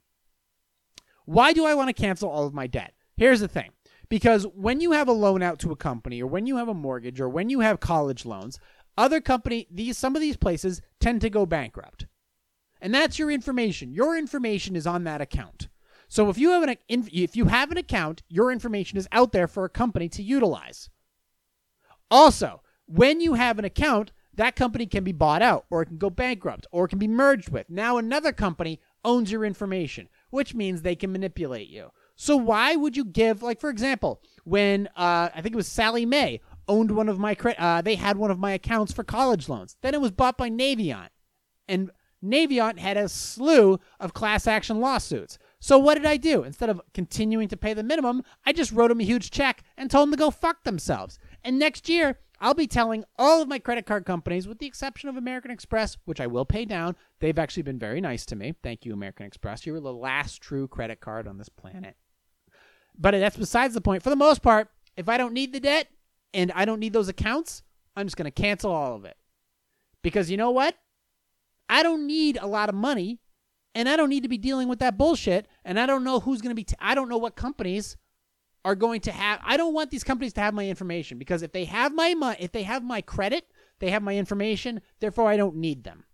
[1.25, 2.93] Why do I want to cancel all of my debt?
[3.17, 3.71] Here's the thing.
[4.09, 6.73] Because when you have a loan out to a company or when you have a
[6.73, 8.59] mortgage or when you have college loans,
[8.97, 12.07] other company these some of these places tend to go bankrupt.
[12.79, 13.91] And that's your information.
[13.91, 15.67] Your information is on that account.
[16.08, 19.47] So if you have an if you have an account, your information is out there
[19.47, 20.89] for a company to utilize.
[22.10, 25.97] Also, when you have an account, that company can be bought out or it can
[25.97, 27.70] go bankrupt or it can be merged with.
[27.70, 31.91] Now another company owns your information, which means they can manipulate you.
[32.16, 36.05] So why would you give, like for example, when uh, I think it was Sallie
[36.05, 39.78] Mae owned one of my uh, they had one of my accounts for college loans.
[39.82, 41.10] Then it was bought by Navient,
[41.68, 41.91] and
[42.24, 45.38] Navient had a slew of class action lawsuits.
[45.60, 46.43] So what did I do?
[46.43, 49.89] Instead of continuing to pay the minimum, I just wrote them a huge check and
[49.89, 51.18] told them to go fuck themselves.
[51.43, 55.10] And next year, I'll be telling all of my credit card companies, with the exception
[55.10, 56.95] of American Express, which I will pay down.
[57.20, 58.53] They've actually been very nice to me.
[58.62, 59.66] Thank you, American Express.
[59.66, 61.95] You were the last true credit card on this planet.
[62.95, 64.03] But that's besides the point.
[64.03, 65.88] For the most part, if I don't need the debt
[66.34, 67.64] and I don't need those accounts,
[67.95, 69.18] I'm just going to cancel all of it.
[70.03, 70.76] Because you know what?
[71.70, 73.20] I don't need a lot of money
[73.76, 75.47] and I don't need to be dealing with that bullshit.
[75.63, 77.97] And I don't know who's going to be, I don't know what companies
[78.65, 81.51] are going to have, I don't want these companies to have my information because if
[81.51, 83.45] they have my, my if they have my credit,
[83.80, 86.05] they have my information, therefore I don't need them.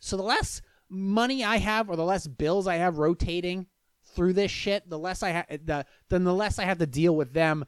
[0.00, 3.66] So the less money I have or the less bills I have rotating
[4.14, 7.16] through this shit, the less I have, the then the less I have to deal
[7.16, 7.64] with them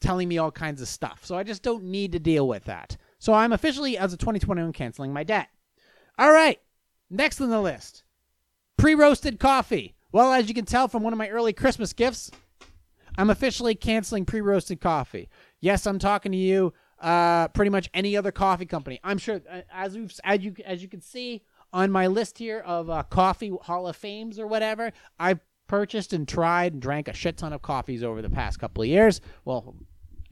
[0.00, 1.20] telling me all kinds of stuff.
[1.24, 2.96] So I just don't need to deal with that.
[3.18, 5.48] So I'm officially, as of 2021, canceling my debt.
[6.18, 6.60] All right,
[7.08, 8.02] next on the list,
[8.76, 9.94] pre-roasted coffee.
[10.12, 12.30] Well, as you can tell from one of my early Christmas gifts,
[13.16, 15.28] I'm officially canceling pre-roasted coffee.
[15.60, 16.72] Yes, I'm talking to you.
[17.00, 19.00] Uh, pretty much any other coffee company.
[19.02, 21.42] I'm sure, uh, as we've as you as you can see
[21.72, 26.28] on my list here of uh, coffee Hall of Fames or whatever, I've purchased and
[26.28, 29.20] tried and drank a shit ton of coffees over the past couple of years.
[29.44, 29.74] Well,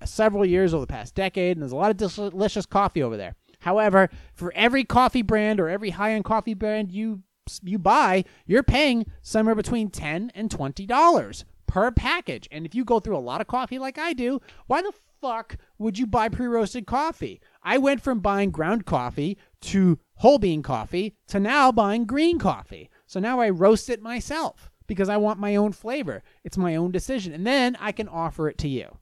[0.04, 3.34] several years over the past decade, and there's a lot of delicious coffee over there.
[3.58, 7.22] However, for every coffee brand or every high-end coffee brand you
[7.62, 12.48] you buy, you're paying somewhere between ten and twenty dollars per package.
[12.50, 15.56] And if you go through a lot of coffee like I do, why the fuck
[15.78, 17.40] would you buy pre-roasted coffee?
[17.62, 22.90] I went from buying ground coffee to whole bean coffee to now buying green coffee.
[23.06, 26.22] So now I roast it myself because I want my own flavor.
[26.42, 27.32] It's my own decision.
[27.32, 28.98] And then I can offer it to you.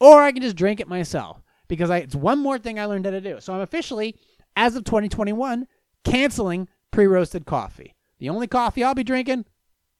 [0.00, 3.04] Or I can just drink it myself because I, it's one more thing I learned
[3.04, 3.38] how to do.
[3.40, 4.16] So I'm officially,
[4.56, 5.66] as of 2021,
[6.04, 7.94] canceling pre roasted coffee.
[8.18, 9.46] The only coffee I'll be drinking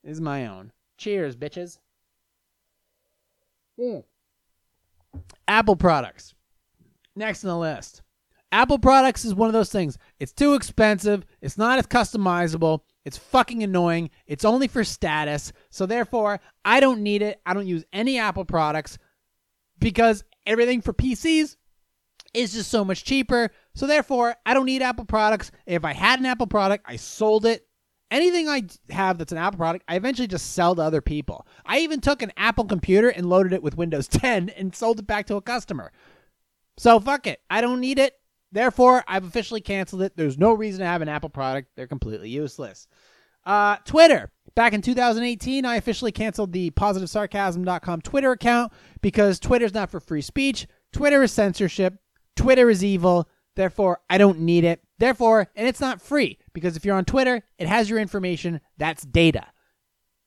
[0.05, 0.72] is my own.
[0.99, 1.78] Cheers, bitches.
[3.78, 4.05] Mm.
[5.49, 6.34] Apple products.
[7.16, 8.03] Next on the list.
[8.53, 9.97] Apple products is one of those things.
[10.18, 11.24] It's too expensive.
[11.41, 12.80] It's not as customizable.
[13.05, 14.11] It's fucking annoying.
[14.26, 15.53] It's only for status.
[15.70, 17.41] So therefore, I don't need it.
[17.47, 18.99] I don't use any Apple products
[19.78, 21.57] because everything for PCs
[22.34, 23.51] is just so much cheaper.
[23.75, 25.51] So therefore, I don't need Apple products.
[25.66, 27.66] If I had an Apple product, I sold it.
[28.11, 31.47] Anything I have that's an Apple product, I eventually just sell to other people.
[31.64, 35.07] I even took an Apple computer and loaded it with Windows 10 and sold it
[35.07, 35.93] back to a customer.
[36.77, 37.41] So fuck it.
[37.49, 38.14] I don't need it.
[38.53, 40.16] Therefore, I've officially canceled it.
[40.16, 41.68] There's no reason to have an Apple product.
[41.77, 42.89] They're completely useless.
[43.45, 44.31] Uh, Twitter.
[44.57, 50.21] Back in 2018, I officially canceled the positivesarcasm.com Twitter account because Twitter's not for free
[50.21, 50.66] speech.
[50.93, 51.95] Twitter is censorship.
[52.35, 53.29] Twitter is evil.
[53.61, 54.81] Therefore, I don't need it.
[54.99, 58.63] Therefore, and it's not free because if you're on Twitter, it has your information.
[58.79, 59.49] That's data.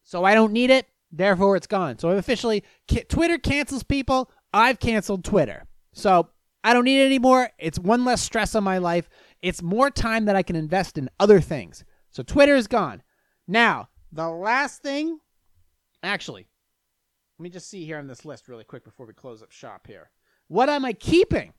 [0.04, 0.86] So I don't need it.
[1.12, 1.98] Therefore, it's gone.
[1.98, 2.64] So I've officially,
[3.10, 4.30] Twitter cancels people.
[4.54, 5.64] I've canceled Twitter.
[5.94, 6.30] So
[6.64, 7.50] I don't need it anymore.
[7.58, 9.10] It's one less stress on my life.
[9.42, 11.84] It's more time that I can invest in other things.
[12.12, 13.02] So Twitter is gone.
[13.48, 15.18] Now, the last thing,
[16.04, 16.46] actually,
[17.40, 19.88] let me just see here on this list really quick before we close up shop
[19.88, 20.12] here.
[20.50, 21.54] What am I keeping?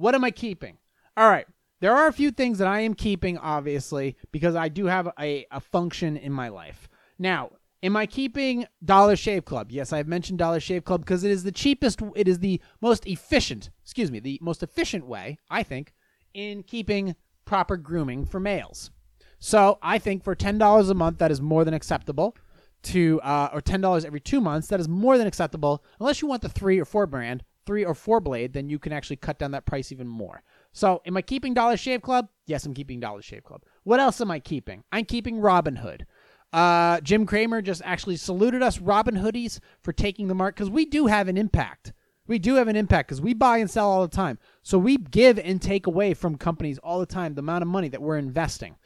[0.00, 0.78] What am I keeping?
[1.16, 1.46] All right.
[1.80, 5.46] There are a few things that I am keeping, obviously, because I do have a,
[5.50, 6.88] a function in my life.
[7.18, 7.50] Now,
[7.82, 9.72] Am I keeping Dollar Shave Club?
[9.72, 13.06] Yes, I've mentioned Dollar Shave Club because it is the cheapest, it is the most
[13.06, 15.94] efficient, excuse me, the most efficient way, I think,
[16.34, 18.90] in keeping proper grooming for males.
[19.38, 22.36] So I think for $10 a month, that is more than acceptable.
[22.84, 25.84] To uh, or ten dollars every two months, that is more than acceptable.
[26.00, 28.92] Unless you want the three or four brand, three or four blade, then you can
[28.92, 30.42] actually cut down that price even more.
[30.72, 32.28] So, am I keeping Dollar Shave Club?
[32.46, 33.62] Yes, I'm keeping Dollar Shave Club.
[33.84, 34.84] What else am I keeping?
[34.92, 36.02] I'm keeping Robinhood.
[36.52, 40.84] Uh, Jim Cramer just actually saluted us, Robin Hoodies, for taking the mark because we
[40.84, 41.92] do have an impact.
[42.26, 44.38] We do have an impact because we buy and sell all the time.
[44.62, 47.88] So we give and take away from companies all the time the amount of money
[47.88, 48.76] that we're investing.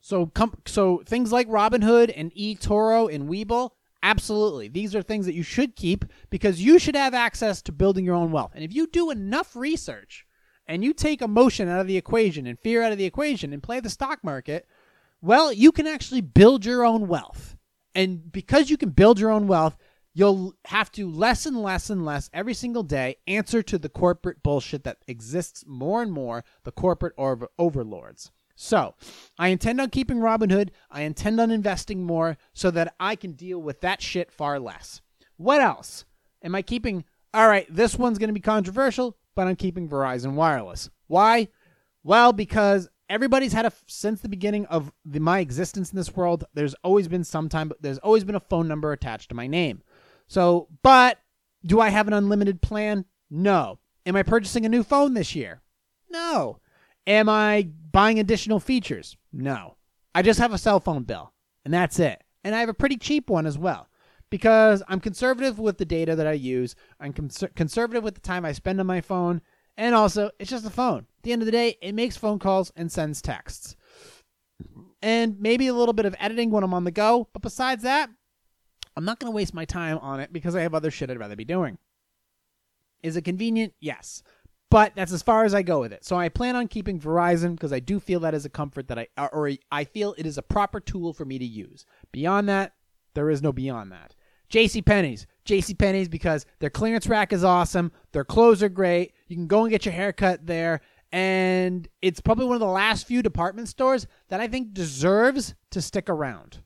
[0.00, 3.72] So, com- so things like Robinhood and eToro and Webull,
[4.02, 4.68] absolutely.
[4.68, 8.14] These are things that you should keep because you should have access to building your
[8.14, 8.52] own wealth.
[8.54, 10.26] And if you do enough research
[10.66, 13.62] and you take emotion out of the equation and fear out of the equation and
[13.62, 14.66] play the stock market,
[15.20, 17.56] well, you can actually build your own wealth.
[17.94, 19.76] And because you can build your own wealth,
[20.14, 24.42] you'll have to less and less and less every single day answer to the corporate
[24.42, 28.30] bullshit that exists more and more, the corporate over- overlords.
[28.60, 28.96] So,
[29.38, 30.70] I intend on keeping Robinhood.
[30.90, 35.00] I intend on investing more so that I can deal with that shit far less.
[35.36, 36.04] What else?
[36.42, 37.04] Am I keeping?
[37.32, 40.90] All right, this one's going to be controversial, but I'm keeping Verizon Wireless.
[41.06, 41.46] Why?
[42.02, 46.44] Well, because everybody's had a since the beginning of the, my existence in this world.
[46.52, 49.46] There's always been some time, but there's always been a phone number attached to my
[49.46, 49.82] name.
[50.26, 51.20] So, but
[51.64, 53.04] do I have an unlimited plan?
[53.30, 53.78] No.
[54.04, 55.60] Am I purchasing a new phone this year?
[56.10, 56.58] No.
[57.08, 59.16] Am I buying additional features?
[59.32, 59.76] No.
[60.14, 61.32] I just have a cell phone bill,
[61.64, 62.22] and that's it.
[62.44, 63.88] And I have a pretty cheap one as well
[64.30, 66.74] because I'm conservative with the data that I use.
[67.00, 69.40] I'm cons- conservative with the time I spend on my phone,
[69.76, 71.06] and also it's just a phone.
[71.18, 73.74] At the end of the day, it makes phone calls and sends texts.
[75.00, 78.10] And maybe a little bit of editing when I'm on the go, but besides that,
[78.96, 81.18] I'm not going to waste my time on it because I have other shit I'd
[81.18, 81.78] rather be doing.
[83.02, 83.74] Is it convenient?
[83.80, 84.22] Yes.
[84.70, 86.04] But that's as far as I go with it.
[86.04, 88.98] So I plan on keeping Verizon because I do feel that is a comfort that
[88.98, 91.86] I or I feel it is a proper tool for me to use.
[92.12, 92.74] Beyond that,
[93.14, 94.14] there is no beyond that.
[94.52, 95.26] JC Penney's.
[95.46, 97.92] JC Penney's because their clearance rack is awesome.
[98.12, 99.12] Their clothes are great.
[99.26, 100.80] You can go and get your hair cut there.
[101.12, 105.80] And it's probably one of the last few department stores that I think deserves to
[105.80, 106.60] stick around.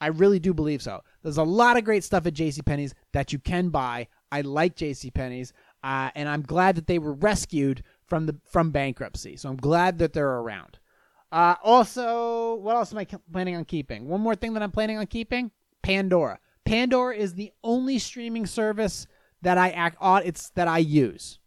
[0.00, 1.00] I really do believe so.
[1.22, 4.08] There's a lot of great stuff at JC Penney's that you can buy.
[4.30, 5.52] I like JC Penney's.
[5.82, 9.36] Uh, and I'm glad that they were rescued from the from bankruptcy.
[9.36, 10.78] So I'm glad that they're around.
[11.30, 14.08] Uh, also, what else am I planning on keeping?
[14.08, 15.50] One more thing that I'm planning on keeping:
[15.82, 16.38] Pandora.
[16.64, 19.06] Pandora is the only streaming service
[19.42, 19.96] that I act.
[20.26, 21.38] It's that I use.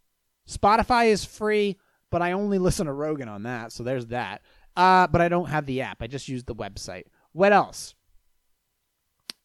[0.48, 1.78] Spotify is free,
[2.10, 3.72] but I only listen to Rogan on that.
[3.72, 4.42] So there's that.
[4.76, 6.02] Uh, but I don't have the app.
[6.02, 7.04] I just use the website.
[7.32, 7.94] What else?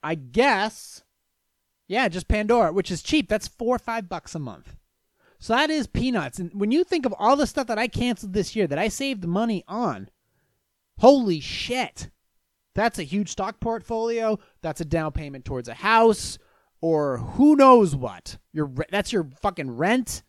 [0.01, 1.03] I guess
[1.87, 3.29] yeah, just Pandora, which is cheap.
[3.29, 4.75] That's four or five bucks a month.
[5.39, 6.39] So that is peanuts.
[6.39, 8.87] And when you think of all the stuff that I canceled this year that I
[8.87, 10.09] saved money on,
[10.99, 12.09] holy shit.
[12.75, 14.39] That's a huge stock portfolio.
[14.61, 16.37] That's a down payment towards a house
[16.81, 18.37] or who knows what.
[18.51, 20.23] Your that's your fucking rent.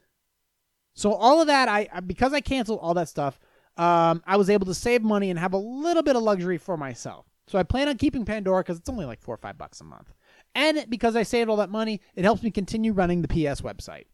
[0.94, 3.38] So all of that I because I canceled all that stuff,
[3.76, 6.76] um, I was able to save money and have a little bit of luxury for
[6.76, 7.26] myself.
[7.46, 9.84] So I plan on keeping Pandora because it's only like four or five bucks a
[9.84, 10.12] month.
[10.54, 14.06] And because I saved all that money, it helps me continue running the PS website.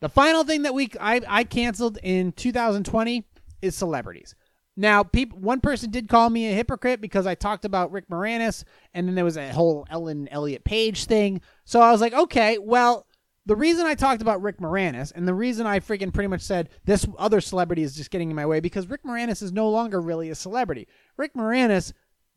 [0.00, 3.24] The final thing that we I, I canceled in 2020
[3.62, 4.34] is celebrities.
[4.76, 9.08] Now, one person did call me a hypocrite because I talked about Rick Moranis, and
[9.08, 11.40] then there was a whole Ellen Elliott Page thing.
[11.64, 13.06] So I was like, okay, well,
[13.46, 16.68] the reason I talked about Rick Moranis, and the reason I freaking pretty much said
[16.84, 19.98] this other celebrity is just getting in my way, because Rick Moranis is no longer
[19.98, 20.88] really a celebrity.
[21.16, 21.94] Rick Moranis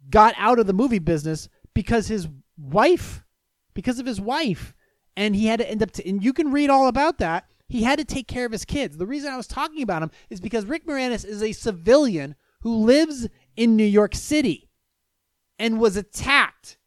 [0.10, 2.30] got out of the movie business because his
[2.60, 3.24] wife,
[3.74, 4.74] because of his wife,
[5.16, 5.92] and he had to end up.
[5.92, 7.46] To, and you can read all about that.
[7.68, 8.98] He had to take care of his kids.
[8.98, 12.76] The reason I was talking about him is because Rick Moranis is a civilian who
[12.76, 14.70] lives in New York City
[15.60, 16.78] and was attacked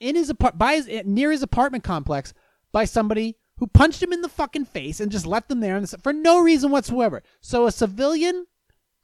[0.00, 2.34] in his apart by his, near his apartment complex
[2.72, 6.12] by somebody who punched him in the fucking face and just left him there for
[6.12, 7.22] no reason whatsoever.
[7.40, 8.46] So a civilian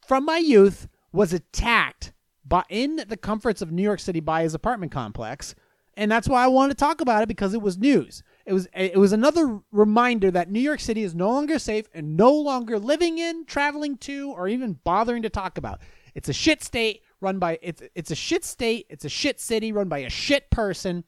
[0.05, 2.11] from my youth was attacked
[2.47, 5.55] by in the comforts of New York City by his apartment complex,
[5.97, 8.23] and that's why I wanted to talk about it because it was news.
[8.45, 12.15] It was it was another reminder that New York City is no longer safe and
[12.15, 15.81] no longer living in, traveling to, or even bothering to talk about.
[16.13, 18.85] It's a shit state run by it's it's a shit state.
[18.89, 21.03] It's a shit city run by a shit person,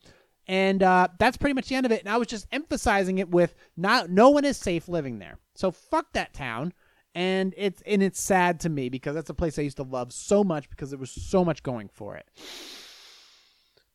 [0.47, 2.01] and uh, that's pretty much the end of it.
[2.01, 5.37] And I was just emphasizing it with not no one is safe living there.
[5.53, 6.73] So fuck that town
[7.15, 10.13] and it's and it's sad to me because that's a place I used to love
[10.13, 12.27] so much because there was so much going for it.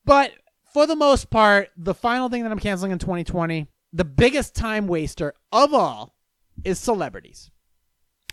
[0.05, 0.33] But
[0.73, 4.87] for the most part, the final thing that I'm canceling in 2020, the biggest time
[4.87, 6.17] waster of all
[6.65, 7.51] is celebrities.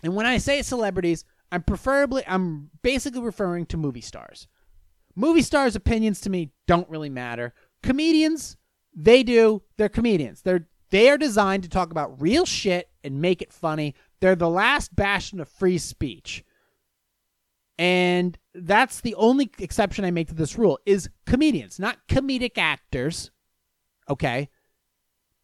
[0.02, 4.48] And when I say celebrities, I'm preferably I'm basically referring to movie stars.
[5.14, 7.54] Movie stars' opinions to me don't really matter.
[7.82, 8.56] Comedians,
[8.94, 9.62] they do.
[9.76, 10.42] They're comedians.
[10.42, 13.94] They're they are designed to talk about real shit and make it funny.
[14.22, 16.44] They're the last bastion of free speech.
[17.76, 23.32] And that's the only exception I make to this rule is comedians, not comedic actors.
[24.08, 24.48] Okay?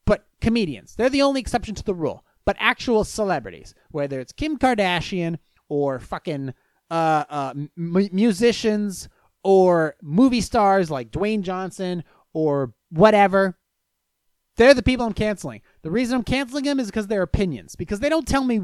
[0.04, 0.94] But comedians.
[0.94, 2.24] They're the only exception to the rule.
[2.44, 6.54] But actual celebrities, whether it's Kim Kardashian or fucking
[6.88, 9.08] uh, uh, m- musicians
[9.42, 13.58] or movie stars like Dwayne Johnson or whatever,
[14.54, 15.62] they're the people I'm canceling.
[15.82, 18.60] The reason I'm canceling them is because their opinions, because they don't tell me,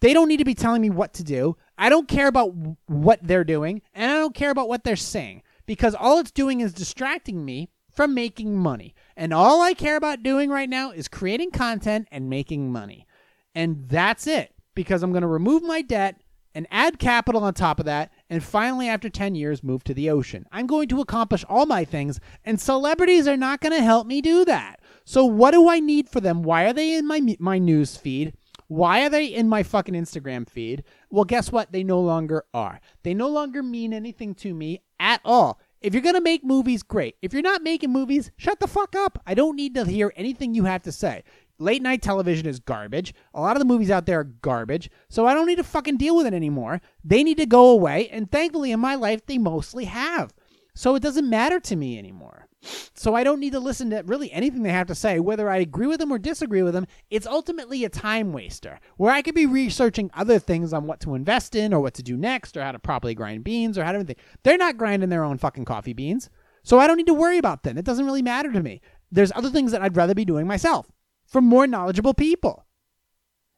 [0.00, 1.56] they don't need to be telling me what to do.
[1.78, 2.54] I don't care about
[2.86, 6.60] what they're doing, and I don't care about what they're saying, because all it's doing
[6.60, 8.94] is distracting me from making money.
[9.16, 13.06] And all I care about doing right now is creating content and making money.
[13.54, 16.22] And that's it, because I'm going to remove my debt
[16.54, 20.10] and add capital on top of that, and finally, after 10 years, move to the
[20.10, 20.46] ocean.
[20.52, 24.20] I'm going to accomplish all my things, and celebrities are not going to help me
[24.20, 24.80] do that.
[25.04, 26.42] So what do I need for them?
[26.42, 28.34] Why are they in my my news feed?
[28.68, 30.84] Why are they in my fucking Instagram feed?
[31.10, 31.72] Well, guess what?
[31.72, 32.80] They no longer are.
[33.02, 35.60] They no longer mean anything to me at all.
[35.82, 37.16] If you're going to make movies, great.
[37.20, 39.20] If you're not making movies, shut the fuck up.
[39.26, 41.24] I don't need to hear anything you have to say.
[41.58, 43.12] Late night television is garbage.
[43.34, 44.90] A lot of the movies out there are garbage.
[45.10, 46.80] So I don't need to fucking deal with it anymore.
[47.04, 48.08] They need to go away.
[48.08, 50.32] And thankfully, in my life, they mostly have.
[50.74, 52.48] So it doesn't matter to me anymore.
[52.94, 55.56] So I don't need to listen to really anything they have to say, whether I
[55.56, 56.86] agree with them or disagree with them.
[57.10, 61.14] It's ultimately a time waster where I could be researching other things on what to
[61.14, 63.92] invest in or what to do next or how to properly grind beans or how
[63.92, 64.16] to anything.
[64.44, 66.30] They're not grinding their own fucking coffee beans.
[66.62, 67.76] So I don't need to worry about them.
[67.76, 68.80] It doesn't really matter to me.
[69.10, 70.92] There's other things that I'd rather be doing myself
[71.26, 72.66] from more knowledgeable people.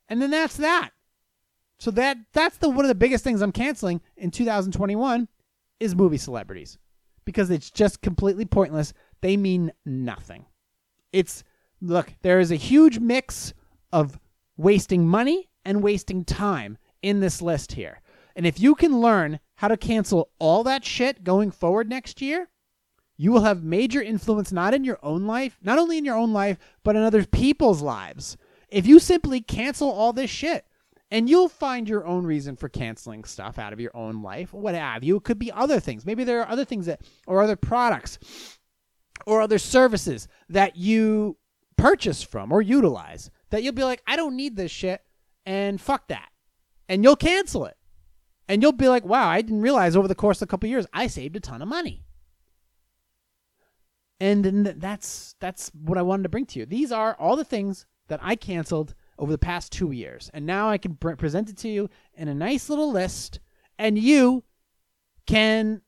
[0.09, 0.91] And then that's that.
[1.79, 5.29] So that that's the one of the biggest things I'm canceling in 2021
[5.81, 6.79] is movie celebrities
[7.25, 8.93] because it's just completely pointless.
[9.21, 10.47] They mean nothing.
[11.13, 11.45] It's
[11.81, 13.55] look, there is a huge mix
[13.93, 14.19] of
[14.57, 18.01] wasting money and wasting time in this list here.
[18.37, 22.49] And if you can learn how to cancel all that shit going forward next year,
[23.17, 26.33] you will have major influence not in your own life, not only in your own
[26.33, 28.37] life, but in other people's lives.
[28.69, 30.65] If you simply cancel all this shit,
[31.15, 34.75] and you'll find your own reason for canceling stuff out of your own life, what
[34.75, 35.15] have you.
[35.15, 36.05] It could be other things.
[36.05, 38.19] Maybe there are other things that, or other products,
[39.25, 41.37] or other services that you
[41.77, 45.03] purchase from or utilize that you'll be like, I don't need this shit,
[45.47, 46.31] and fuck that.
[46.89, 47.77] And you'll cancel it.
[48.49, 50.73] And you'll be like, wow, I didn't realize over the course of a couple of
[50.73, 52.03] years I saved a ton of money.
[54.19, 56.67] And that's that's what I wanted to bring to you.
[56.67, 60.31] These are all the things that I canceled over the past two years.
[60.35, 63.41] And now I can pre- present it to you in a nice little list,
[63.79, 64.45] and you
[65.27, 65.83] can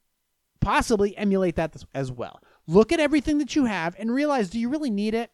[0.60, 2.40] possibly emulate that as well.
[2.66, 5.30] Look at everything that you have and realize do you really need it?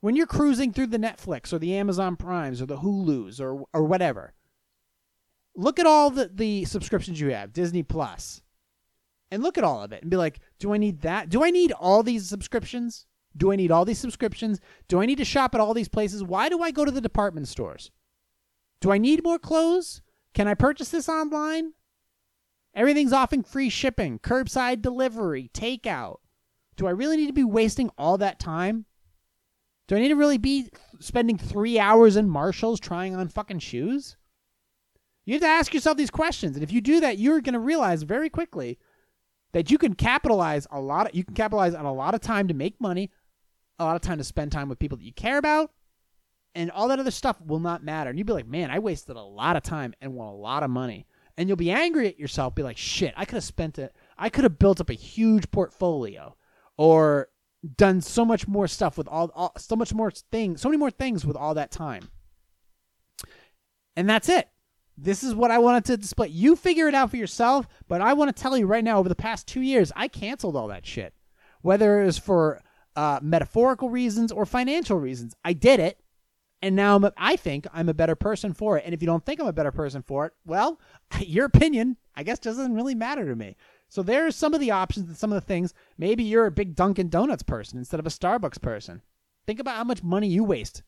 [0.00, 3.84] When you're cruising through the Netflix or the Amazon Primes or the Hulus or, or
[3.84, 4.34] whatever,
[5.54, 8.42] look at all the, the subscriptions you have, Disney Plus,
[9.30, 11.28] and look at all of it and be like, do I need that?
[11.28, 13.06] Do I need all these subscriptions?
[13.36, 14.60] Do I need all these subscriptions?
[14.88, 16.22] Do I need to shop at all these places?
[16.22, 17.90] Why do I go to the department stores?
[18.80, 20.02] Do I need more clothes?
[20.34, 21.72] Can I purchase this online?
[22.74, 26.16] Everything's offering free shipping, curbside delivery, takeout.
[26.76, 28.86] Do I really need to be wasting all that time?
[29.88, 30.68] Do I need to really be
[31.00, 34.16] spending three hours in Marshalls trying on fucking shoes?
[35.24, 36.56] You have to ask yourself these questions.
[36.56, 38.78] And if you do that, you're going to realize very quickly
[39.52, 42.48] that you can capitalize a lot of, you can capitalize on a lot of time
[42.48, 43.10] to make money
[43.82, 45.70] a lot of time to spend time with people that you care about,
[46.54, 48.10] and all that other stuff will not matter.
[48.10, 50.62] And you'll be like, man, I wasted a lot of time and won a lot
[50.62, 51.06] of money.
[51.36, 53.96] And you'll be angry at yourself, be like, shit, I could have spent it.
[54.18, 56.36] I could have built up a huge portfolio
[56.76, 57.28] or
[57.76, 60.90] done so much more stuff with all, all so much more things, so many more
[60.90, 62.10] things with all that time.
[63.96, 64.48] And that's it.
[64.98, 66.28] This is what I wanted to display.
[66.28, 69.08] You figure it out for yourself, but I want to tell you right now over
[69.08, 71.14] the past two years, I canceled all that shit.
[71.62, 72.60] Whether it was for
[72.96, 75.34] uh, metaphorical reasons or financial reasons.
[75.44, 76.00] I did it,
[76.60, 78.84] and now I'm I think I'm a better person for it.
[78.84, 80.80] And if you don't think I'm a better person for it, well,
[81.20, 83.56] your opinion, I guess, doesn't really matter to me.
[83.88, 85.74] So there's some of the options and some of the things.
[85.98, 89.02] Maybe you're a big Dunkin' Donuts person instead of a Starbucks person.
[89.46, 90.82] Think about how much money you waste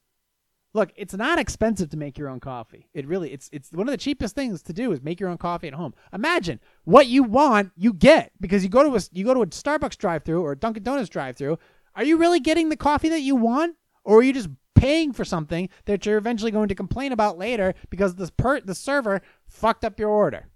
[0.75, 2.89] Look, it's not expensive to make your own coffee.
[2.93, 5.39] It really it's it's one of the cheapest things to do is make your own
[5.39, 5.95] coffee at home.
[6.13, 9.47] Imagine what you want, you get because you go to a you go to a
[9.47, 11.59] Starbucks drive-through or a Dunkin' Donuts drive-through.
[11.97, 15.25] Are you really getting the coffee that you want or are you just paying for
[15.25, 19.85] something that you're eventually going to complain about later because the per- the server fucked
[19.85, 20.49] up your order?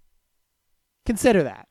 [1.07, 1.68] Consider that.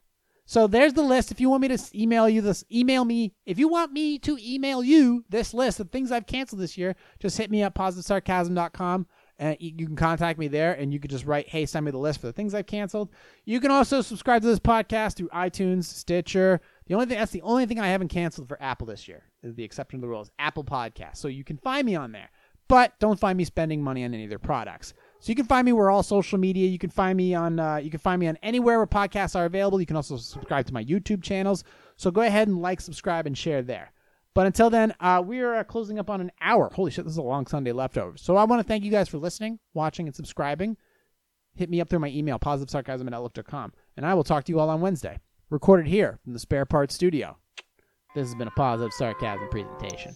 [0.50, 1.30] So there's the list.
[1.30, 3.34] If you want me to email you this, email me.
[3.46, 6.96] If you want me to email you this list of things I've canceled this year,
[7.20, 9.08] just hit me up positivesarcasm.com
[9.40, 11.98] and you can contact me there and you can just write, hey, send me the
[11.98, 13.10] list for the things I've canceled.
[13.44, 16.62] You can also subscribe to this podcast through iTunes, Stitcher.
[16.88, 19.24] The only thing that's the only thing I haven't canceled for Apple this year
[19.56, 21.18] the exception of the rules, Apple Podcast.
[21.18, 22.30] So you can find me on there.
[22.68, 24.94] But don't find me spending money on any of their products.
[25.20, 26.68] So you can find me where all social media.
[26.68, 27.60] You can find me on.
[27.60, 29.80] Uh, you can find me on anywhere where podcasts are available.
[29.80, 31.64] You can also subscribe to my YouTube channels.
[31.96, 33.94] So go ahead and like, subscribe, and share there.
[34.34, 36.70] But until then, uh, we are uh, closing up on an hour.
[36.72, 38.18] Holy shit, this is a long Sunday leftover.
[38.18, 40.78] So I want to thank you guys for listening, watching, and subscribing.
[41.56, 43.74] Hit me up through my email, positivesarcasm at outlook.com.
[43.96, 45.18] And I will talk to you all on Wednesday.
[45.50, 47.38] Recorded here from the Spare Parts Studio.
[48.18, 50.16] This has been a Positive Sarcasm presentation.